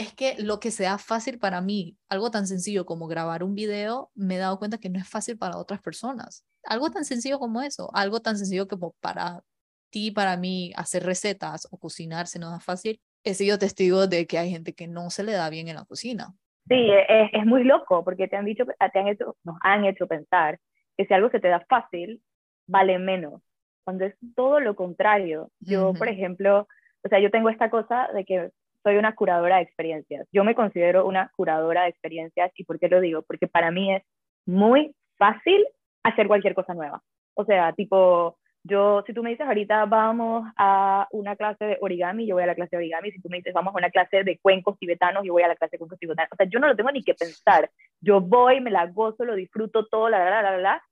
[0.00, 4.10] es que lo que sea fácil para mí, algo tan sencillo como grabar un video,
[4.14, 6.42] me he dado cuenta que no es fácil para otras personas.
[6.64, 9.44] Algo tan sencillo como eso, algo tan sencillo como para
[9.90, 12.98] ti, para mí, hacer recetas o cocinar se nos da fácil.
[13.24, 15.84] He sido testigo de que hay gente que no se le da bien en la
[15.84, 16.34] cocina.
[16.68, 20.06] Sí, es, es, muy loco porque te han dicho, te han hecho, nos han hecho
[20.06, 20.58] pensar
[20.96, 22.22] que si algo se te da fácil,
[22.68, 23.42] vale menos,
[23.84, 25.50] cuando es todo lo contrario.
[25.60, 26.68] Yo, por ejemplo,
[27.02, 28.50] o sea, yo tengo esta cosa de que
[28.82, 30.26] soy una curadora de experiencias.
[30.32, 33.22] Yo me considero una curadora de experiencias y ¿por qué lo digo?
[33.22, 34.02] Porque para mí es
[34.46, 35.66] muy fácil
[36.02, 37.02] hacer cualquier cosa nueva.
[37.34, 42.26] O sea, tipo, yo, si tú me dices ahorita vamos a una clase de origami,
[42.26, 43.10] yo voy a la clase de origami.
[43.10, 45.56] Si tú me dices vamos a una clase de cuencos tibetanos, yo voy a la
[45.56, 46.30] clase de cuencos tibetanos.
[46.32, 47.70] O sea, yo no lo tengo ni que pensar.
[48.00, 50.82] Yo voy, me la gozo, lo disfruto todo, la, la, la, la, la.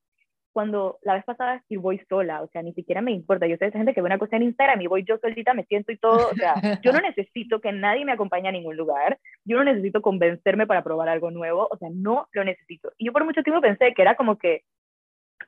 [0.50, 3.46] Cuando la vez pasada y voy sola, o sea, ni siquiera me importa.
[3.46, 5.64] Yo soy esa gente que ve una cosa en Instagram y voy yo solita, me
[5.64, 6.30] siento y todo.
[6.30, 9.18] O sea, yo no necesito que nadie me acompañe a ningún lugar.
[9.44, 11.68] Yo no necesito convencerme para probar algo nuevo.
[11.70, 12.90] O sea, no lo necesito.
[12.96, 14.62] Y yo por mucho tiempo pensé que era como que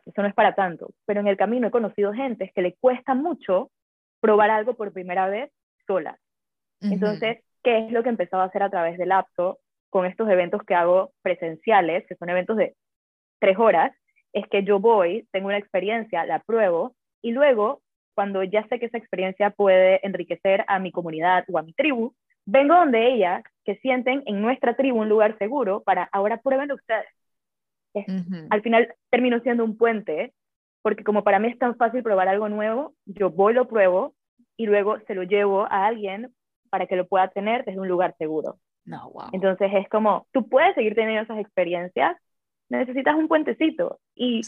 [0.06, 3.14] eso no es para tanto, pero en el camino he conocido gente que le cuesta
[3.14, 3.70] mucho
[4.20, 5.50] probar algo por primera vez
[5.86, 6.18] sola.
[6.80, 9.58] Entonces, ¿qué es lo que he empezado a hacer a través del laptop
[9.90, 12.74] con estos eventos que hago presenciales, que son eventos de
[13.38, 13.92] tres horas,
[14.32, 17.82] es que yo voy, tengo una experiencia, la pruebo y luego,
[18.14, 22.14] cuando ya sé que esa experiencia puede enriquecer a mi comunidad o a mi tribu,
[22.46, 27.06] vengo donde ellas que sienten en nuestra tribu un lugar seguro para ahora prueben ustedes.
[28.50, 30.32] Al final termino siendo un puente,
[30.82, 34.14] porque como para mí es tan fácil probar algo nuevo, yo voy, lo pruebo
[34.56, 36.32] y luego se lo llevo a alguien
[36.70, 38.58] para que lo pueda tener desde un lugar seguro.
[38.84, 39.28] No, wow.
[39.32, 42.16] Entonces es como, tú puedes seguir teniendo esas experiencias,
[42.68, 44.42] necesitas un puentecito y,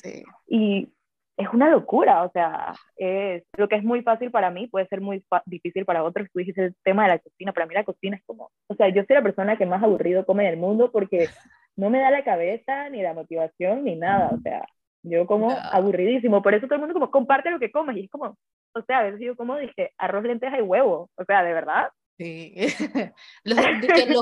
[0.47, 0.89] y
[1.37, 5.01] es una locura, o sea, es, lo que es muy fácil para mí puede ser
[5.01, 6.29] muy difícil para otros.
[6.33, 8.89] Tú dijiste el tema de la cocina, para mí la cocina es como, o sea,
[8.89, 11.29] yo soy la persona que más aburrido come del mundo porque
[11.77, 14.67] no me da la cabeza, ni la motivación, ni nada, o sea,
[15.03, 18.11] yo como aburridísimo, por eso todo el mundo como comparte lo que comes y es
[18.11, 18.37] como,
[18.75, 21.89] o sea, a veces yo como dije, arroz, lenteja y huevo, o sea, de verdad.
[22.19, 22.55] Sí.
[23.45, 23.57] lo,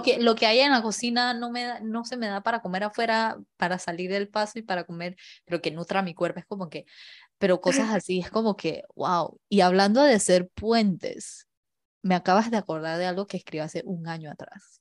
[0.02, 2.84] que, lo, que, hay en la cocina no, me no se me da para comer
[2.84, 6.70] afuera, para salir del paso y para comer, pero que nutra mi cuerpo, es como
[6.70, 6.86] que,
[7.38, 9.38] pero cosas así, es como que, wow.
[9.48, 11.46] Y hablando de ser puentes,
[12.02, 14.79] me acabas de acordar de algo que escribí hace un año atrás.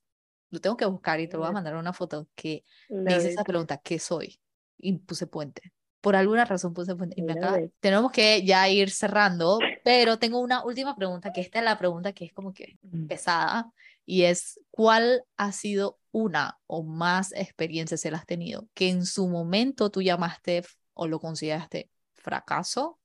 [0.50, 3.30] Lo tengo que buscar y te lo voy a mandar una foto que me hice
[3.30, 4.39] esa pregunta, ¿qué soy?
[4.78, 5.74] Y puse puente.
[6.02, 10.64] Por alguna razón puse y me acaba, tenemos que ya ir cerrando, pero tengo una
[10.64, 12.78] última pregunta, que esta es la pregunta que es como que
[13.08, 13.72] pesada,
[14.06, 19.28] y es, ¿cuál ha sido una o más experiencias que has tenido que en su
[19.28, 23.00] momento tú llamaste o lo consideraste fracaso,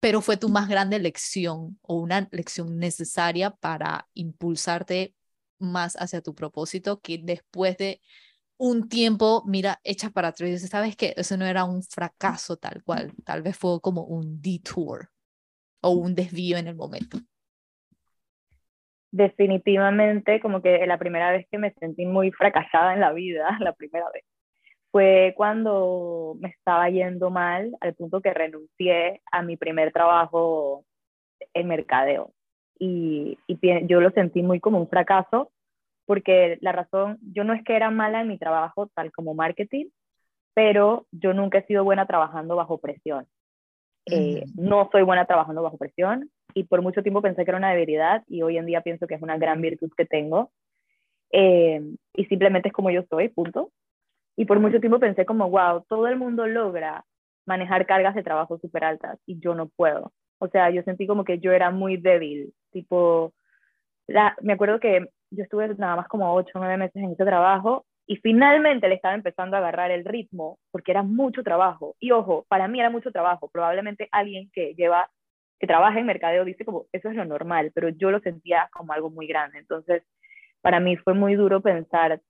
[0.00, 5.14] pero fue tu más grande lección o una lección necesaria para impulsarte
[5.58, 8.00] más hacia tu propósito que después de
[8.58, 11.14] un tiempo, mira, echa para atrás y dices, ¿sabes qué?
[11.16, 15.08] Eso no era un fracaso tal cual, tal vez fue como un detour
[15.80, 17.18] o un desvío en el momento.
[19.10, 23.72] Definitivamente, como que la primera vez que me sentí muy fracasada en la vida, la
[23.72, 24.24] primera vez,
[24.90, 30.84] fue cuando me estaba yendo mal al punto que renuncié a mi primer trabajo
[31.54, 32.32] en mercadeo.
[32.78, 35.50] Y, y yo lo sentí muy como un fracaso
[36.08, 39.88] porque la razón, yo no es que era mala en mi trabajo tal como marketing,
[40.54, 43.26] pero yo nunca he sido buena trabajando bajo presión.
[44.06, 47.72] Eh, no soy buena trabajando bajo presión y por mucho tiempo pensé que era una
[47.72, 50.50] debilidad y hoy en día pienso que es una gran virtud que tengo.
[51.30, 51.82] Eh,
[52.14, 53.70] y simplemente es como yo soy, punto.
[54.34, 57.04] Y por mucho tiempo pensé como, wow, todo el mundo logra
[57.44, 60.12] manejar cargas de trabajo súper altas y yo no puedo.
[60.38, 63.32] O sea, yo sentí como que yo era muy débil, tipo,
[64.42, 67.84] me acuerdo que yo estuve nada más como ocho o nueve meses en ese trabajo
[68.06, 71.94] y finalmente le estaba empezando a agarrar el ritmo porque era mucho trabajo.
[72.00, 73.48] Y ojo, para mí era mucho trabajo.
[73.48, 75.10] Probablemente alguien que lleva,
[75.58, 78.92] que trabaja en mercadeo dice como, eso es lo normal, pero yo lo sentía como
[78.94, 79.58] algo muy grande.
[79.58, 80.02] Entonces,
[80.62, 82.20] para mí fue muy duro pensar,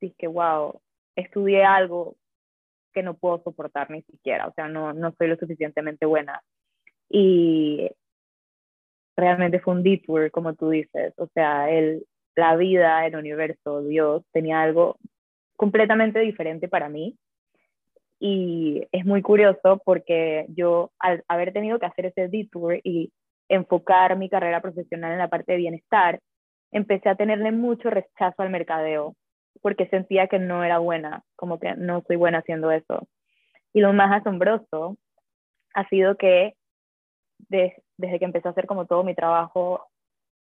[0.00, 0.80] sí, que wow,
[1.16, 2.16] estudié algo
[2.92, 6.40] que no puedo soportar ni siquiera, o sea, no, no soy lo suficientemente buena.
[7.08, 7.90] Y
[9.16, 14.22] realmente fue un detour, como tú dices, o sea, el, la vida, el universo, Dios,
[14.32, 14.98] tenía algo
[15.56, 17.16] completamente diferente para mí.
[18.18, 23.12] Y es muy curioso porque yo, al haber tenido que hacer ese detour y
[23.48, 26.20] enfocar mi carrera profesional en la parte de bienestar,
[26.72, 29.14] empecé a tenerle mucho rechazo al mercadeo,
[29.62, 33.08] porque sentía que no era buena, como que no soy buena haciendo eso.
[33.72, 34.96] Y lo más asombroso
[35.74, 36.54] ha sido que
[37.38, 39.86] desde que empecé a hacer como todo mi trabajo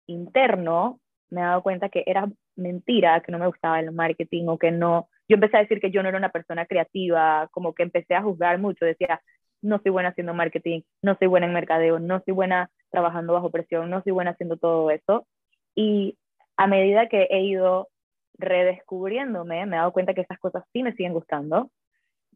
[0.07, 4.57] interno, me he dado cuenta que era mentira, que no me gustaba el marketing o
[4.57, 7.83] que no, yo empecé a decir que yo no era una persona creativa, como que
[7.83, 9.21] empecé a juzgar mucho, decía,
[9.61, 13.49] no soy buena haciendo marketing, no soy buena en mercadeo, no soy buena trabajando bajo
[13.49, 15.27] presión, no soy buena haciendo todo eso.
[15.73, 16.17] Y
[16.55, 17.89] a medida que he ido
[18.37, 21.71] redescubriéndome, me he dado cuenta que esas cosas sí me siguen gustando,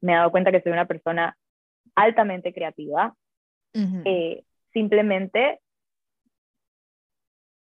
[0.01, 1.37] me he dado cuenta que soy una persona
[1.95, 3.13] altamente creativa,
[4.05, 4.43] eh,
[4.73, 5.59] simplemente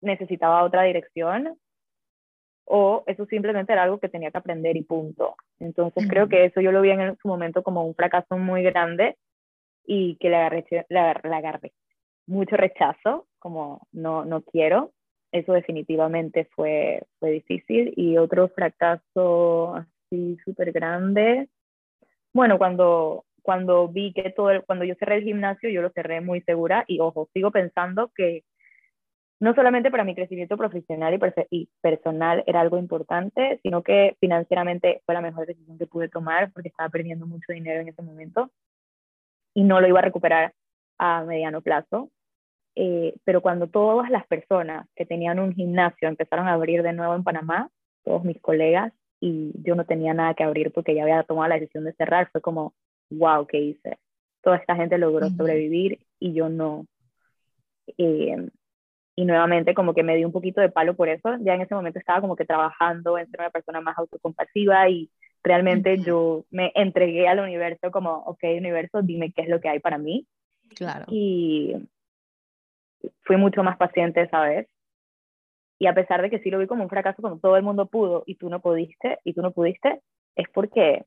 [0.02, 1.58] necesitaba otra dirección
[2.66, 5.36] o eso simplemente era algo que tenía que aprender y punto.
[5.60, 9.18] Entonces creo que eso yo lo vi en su momento como un fracaso muy grande
[9.86, 11.74] y que le agarré, le agarré,
[12.28, 14.92] mucho rechazo, como no, no quiero.
[15.32, 17.94] Eso definitivamente fue, fue difícil.
[17.96, 21.50] Y otro fracaso así súper grande,
[22.34, 26.42] bueno, cuando, cuando vi que todo, cuando yo cerré el gimnasio, yo lo cerré muy
[26.42, 28.44] segura y ojo, sigo pensando que
[29.40, 31.18] no solamente para mi crecimiento profesional
[31.50, 36.52] y, personal era algo importante, sino que financieramente fue la mejor decisión que pude tomar
[36.52, 38.52] porque estaba perdiendo mucho dinero en ese momento
[39.54, 40.54] y no lo iba a recuperar
[40.98, 42.12] a mediano plazo.
[42.76, 47.16] Eh, pero cuando todas las personas que tenían un gimnasio empezaron a abrir de nuevo
[47.16, 47.70] en Panamá,
[48.04, 48.92] todos mis colegas,
[49.22, 52.30] y yo no tenía nada que abrir porque ya había tomado la decisión de cerrar,
[52.30, 52.74] fue como,
[53.10, 53.98] wow, ¿qué hice?
[54.42, 56.86] Toda esta gente logró sobrevivir y yo no.
[57.98, 58.50] Eh,
[59.16, 61.38] y nuevamente como que me di un poquito de palo por eso.
[61.42, 65.10] Ya en ese momento estaba como que trabajando en ser una persona más autocompasiva y
[65.44, 69.80] realmente yo me entregué al universo como, ok, universo, dime qué es lo que hay
[69.80, 70.28] para mí.
[70.76, 71.06] Claro.
[71.10, 71.76] Y
[73.24, 74.68] fui mucho más paciente esa vez.
[75.80, 77.88] Y a pesar de que sí lo vi como un fracaso, como todo el mundo
[77.88, 80.02] pudo y tú no pudiste, y tú no pudiste,
[80.36, 81.06] es porque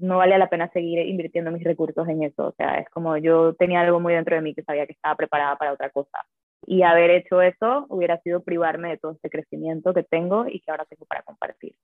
[0.00, 2.48] no valía la pena seguir invirtiendo mis recursos en eso.
[2.48, 5.16] O sea, es como yo tenía algo muy dentro de mí que sabía que estaba
[5.16, 6.26] preparada para otra cosa.
[6.66, 10.70] Y haber hecho eso hubiera sido privarme de todo este crecimiento que tengo y que
[10.70, 11.74] ahora tengo para compartir.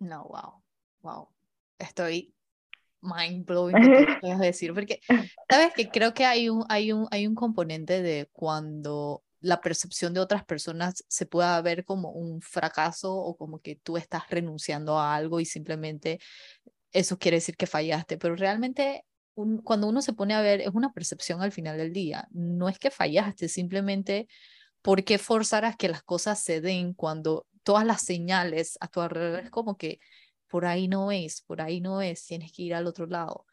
[0.00, 0.62] No, wow,
[1.02, 1.28] wow.
[1.78, 2.34] Estoy
[3.00, 3.76] mind blowing
[4.20, 5.00] que decir, porque
[5.48, 10.14] sabes que creo que hay un, hay, un, hay un componente de cuando la percepción
[10.14, 14.98] de otras personas se pueda ver como un fracaso o como que tú estás renunciando
[14.98, 16.18] a algo y simplemente
[16.94, 19.04] eso quiere decir que fallaste, pero realmente
[19.64, 22.28] cuando uno se pone a ver, es una percepción al final del día.
[22.30, 24.28] No es que fallaste, simplemente
[24.80, 29.00] ¿por qué forzar a que las cosas se den cuando todas las señales a tu
[29.00, 29.98] alrededor es como que
[30.48, 33.46] por ahí no es, por ahí no es, tienes que ir al otro lado?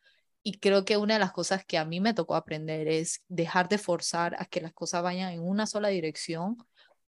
[0.44, 3.70] Y creo que una de las cosas que a mí me tocó aprender es dejar
[3.70, 6.58] de forzar a que las cosas vayan en una sola dirección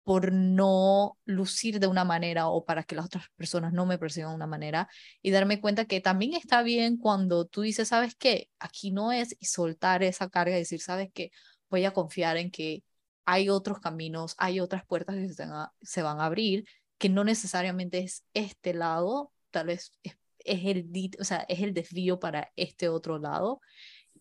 [0.04, 4.32] por no lucir de una manera o para que las otras personas no me perciban
[4.32, 4.90] de una manera
[5.22, 8.50] y darme cuenta que también está bien cuando tú dices, ¿sabes qué?
[8.60, 11.32] Aquí no es y soltar esa carga y decir, ¿sabes qué?
[11.70, 12.84] Voy a confiar en que
[13.26, 15.46] hay otros caminos, hay otras puertas que se,
[15.82, 16.66] se van a abrir,
[16.98, 20.90] que no necesariamente es este lado, tal vez es, es el,
[21.20, 23.62] o sea, es el desvío para este otro lado.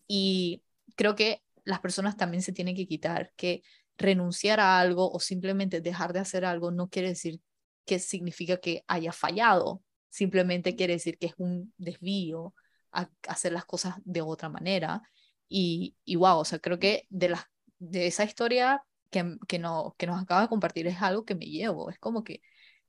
[0.07, 0.63] Y
[0.95, 3.63] creo que las personas también se tienen que quitar que
[3.97, 7.39] renunciar a algo o simplemente dejar de hacer algo no quiere decir
[7.85, 12.53] que significa que haya fallado, simplemente quiere decir que es un desvío
[12.91, 15.01] a hacer las cosas de otra manera.
[15.49, 19.95] Y, y wow, o sea, creo que de, la, de esa historia que, que, no,
[19.97, 21.89] que nos acaba de compartir es algo que me llevo.
[21.89, 22.41] Es como que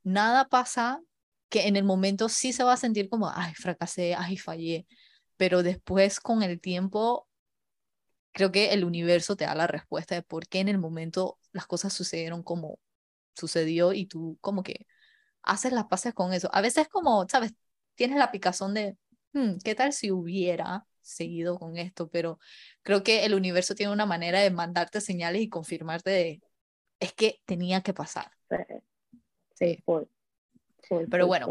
[0.02, 1.00] nada pasa
[1.48, 4.86] que en el momento sí se va a sentir como, ay, fracasé, ay, fallé,
[5.36, 7.28] pero después con el tiempo
[8.35, 11.66] creo que el universo te da la respuesta de por qué en el momento las
[11.66, 12.80] cosas sucedieron como
[13.35, 14.87] sucedió y tú como que
[15.43, 16.51] haces las paces con eso.
[16.53, 17.55] A veces como, ¿sabes?
[17.95, 18.97] Tienes la picazón de,
[19.32, 22.09] hmm, ¿qué tal si hubiera seguido con esto?
[22.09, 22.39] Pero
[22.82, 26.43] creo que el universo tiene una manera de mandarte señales y confirmarte de,
[27.01, 28.30] es que tenía que pasar.
[29.55, 29.78] Sí,
[31.11, 31.49] Pero bueno,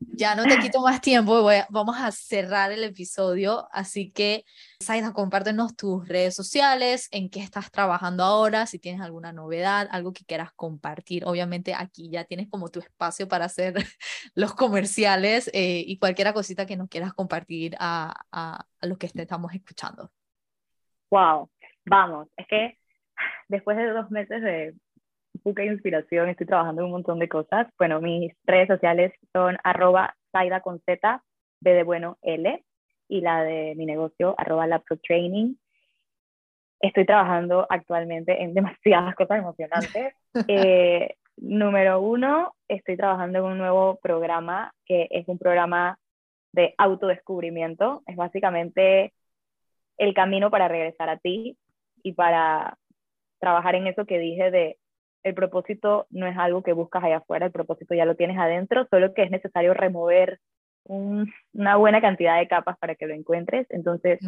[0.00, 4.44] ya no te quito más tiempo, vamos a cerrar el episodio, así que,
[4.80, 10.12] Saida, compártenos tus redes sociales, en qué estás trabajando ahora, si tienes alguna novedad, algo
[10.12, 11.24] que quieras compartir.
[11.26, 13.74] Obviamente aquí ya tienes como tu espacio para hacer
[14.34, 19.06] los comerciales eh, y cualquier cosita que nos quieras compartir a, a, a los que
[19.06, 20.10] estamos escuchando.
[21.10, 21.50] Wow,
[21.84, 22.78] vamos, es que
[23.48, 24.74] después de dos meses de
[25.42, 27.66] buca inspiración, estoy trabajando en un montón de cosas.
[27.78, 31.22] Bueno, mis redes sociales son arroba Saida con Z,
[31.60, 32.64] B de bueno L,
[33.08, 34.66] y la de mi negocio, arroba
[35.02, 35.54] Training.
[36.80, 40.14] Estoy trabajando actualmente en demasiadas cosas emocionantes.
[40.46, 45.98] Eh, número uno, estoy trabajando en un nuevo programa que es un programa
[46.52, 48.04] de autodescubrimiento.
[48.06, 49.12] Es básicamente
[49.98, 51.56] el camino para regresar a ti
[52.04, 52.78] y para
[53.40, 54.78] trabajar en eso que dije de
[55.22, 58.86] el propósito no es algo que buscas allá afuera, el propósito ya lo tienes adentro,
[58.90, 60.40] solo que es necesario remover
[60.84, 63.66] una buena cantidad de capas para que lo encuentres.
[63.70, 64.18] Entonces,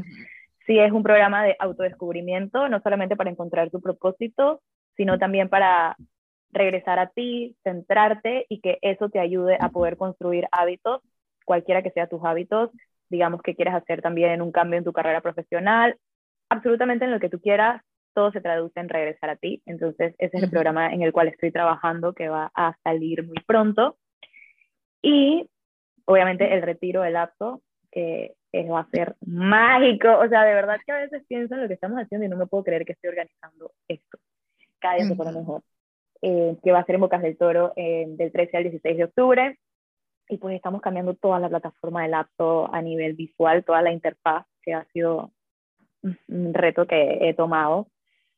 [0.66, 4.61] sí es un programa de autodescubrimiento, no solamente para encontrar tu propósito,
[4.97, 5.97] sino también para
[6.51, 11.01] regresar a ti, centrarte y que eso te ayude a poder construir hábitos,
[11.44, 12.70] cualquiera que sea tus hábitos,
[13.09, 15.97] digamos que quieres hacer también un cambio en tu carrera profesional,
[16.48, 17.82] absolutamente en lo que tú quieras,
[18.14, 19.62] todo se traduce en regresar a ti.
[19.66, 23.36] Entonces, ese es el programa en el cual estoy trabajando que va a salir muy
[23.47, 23.97] pronto.
[25.02, 25.48] Y
[26.05, 28.34] obviamente el retiro del apto, que
[28.70, 30.09] va a ser mágico.
[30.18, 32.36] O sea, de verdad que a veces pienso en lo que estamos haciendo y no
[32.36, 34.18] me puedo creer que estoy organizando esto.
[34.78, 35.62] Cada día se pone mejor.
[36.24, 39.05] Eh, que va a ser en Bocas del Toro eh, del 13 al 16 de
[39.05, 39.59] octubre.
[40.28, 44.47] Y pues estamos cambiando toda la plataforma del apto a nivel visual, toda la interfaz,
[44.62, 45.32] que ha sido
[46.28, 47.89] un reto que he tomado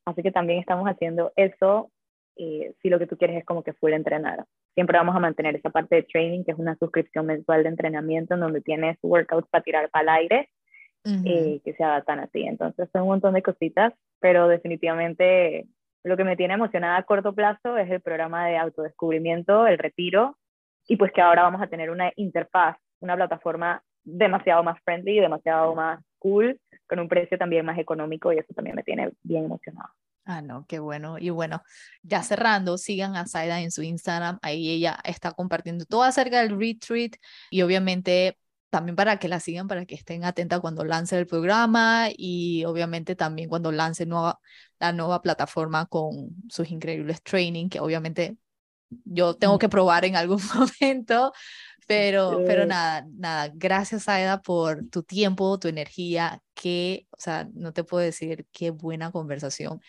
[0.04, 1.90] Así que también estamos haciendo eso
[2.36, 4.44] eh, si lo que tú quieres es como que fuera entrenar.
[4.74, 8.34] Siempre vamos a mantener esa parte de training, que es una suscripción mensual de entrenamiento
[8.34, 10.48] en donde tienes workouts para tirar para el aire,
[11.04, 12.44] eh, que se adaptan a ti.
[12.44, 15.66] Entonces son un montón de cositas, pero definitivamente
[16.02, 20.36] lo que me tiene emocionada a corto plazo es el programa de autodescubrimiento, el retiro,
[20.88, 25.74] y pues que ahora vamos a tener una interfaz, una plataforma demasiado más friendly, demasiado
[25.74, 29.90] más cool, con un precio también más económico y eso también me tiene bien emocionado.
[30.26, 31.18] Ah, no, qué bueno.
[31.18, 31.62] Y bueno,
[32.02, 34.38] ya cerrando, sigan a Saida en su Instagram.
[34.42, 37.16] Ahí ella está compartiendo todo acerca del retreat
[37.50, 38.38] y obviamente
[38.70, 43.14] también para que la sigan, para que estén atentas cuando lance el programa y obviamente
[43.14, 44.40] también cuando lance nueva,
[44.80, 48.36] la nueva plataforma con sus increíbles training, que obviamente
[49.04, 50.40] yo tengo que probar en algún
[50.80, 51.32] momento,
[51.86, 57.72] pero, pero nada, nada, gracias Aida por tu tiempo, tu energía, que, o sea, no
[57.72, 59.80] te puedo decir qué buena conversación.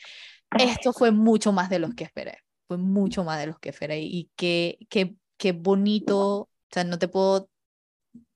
[0.57, 4.01] Esto fue mucho más de lo que esperé, fue mucho más de lo que esperé
[4.01, 7.49] y qué, qué, qué bonito, o sea, no te puedo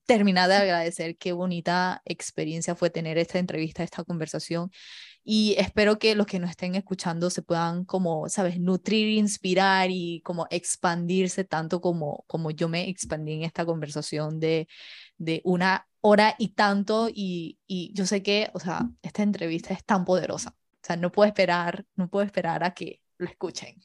[0.10, 4.72] terminar de agradecer qué bonita experiencia fue tener esta entrevista, esta conversación.
[5.23, 10.22] Y espero que los que nos estén escuchando se puedan como, sabes, nutrir, inspirar y
[10.22, 14.68] como expandirse tanto como, como yo me expandí en esta conversación de,
[15.19, 17.07] de una hora y tanto.
[17.14, 20.56] Y, y yo sé que, o sea, esta entrevista es tan poderosa.
[20.73, 23.76] O sea, no puedo esperar, no puedo esperar a que lo escuchen.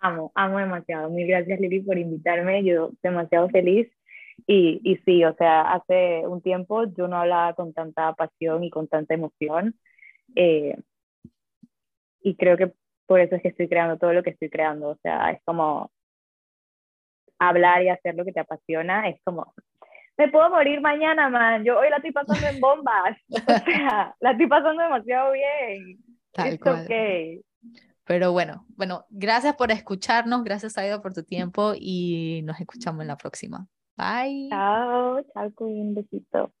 [0.00, 1.10] Amo, amo demasiado.
[1.10, 2.64] Mil gracias, Lili, por invitarme.
[2.64, 3.88] Yo demasiado feliz
[4.46, 8.70] y, y sí, o sea, hace un tiempo yo no hablaba con tanta pasión y
[8.70, 9.74] con tanta emoción.
[10.34, 10.76] Eh,
[12.22, 12.72] y creo que
[13.06, 14.90] por eso es que estoy creando todo lo que estoy creando.
[14.90, 15.90] O sea, es como
[17.38, 19.08] hablar y hacer lo que te apasiona.
[19.08, 19.54] Es como,
[20.16, 21.64] me puedo morir mañana, man.
[21.64, 23.16] Yo hoy la estoy pasando en bombas.
[23.30, 25.98] O sea, la estoy pasando demasiado bien.
[26.32, 26.84] Tal cual.
[26.84, 27.42] Okay.
[28.04, 33.08] Pero bueno, bueno, gracias por escucharnos, gracias Aida por tu tiempo y nos escuchamos en
[33.08, 33.68] la próxima.
[33.96, 34.50] Bye.
[34.50, 36.52] Chao, chao, un besito.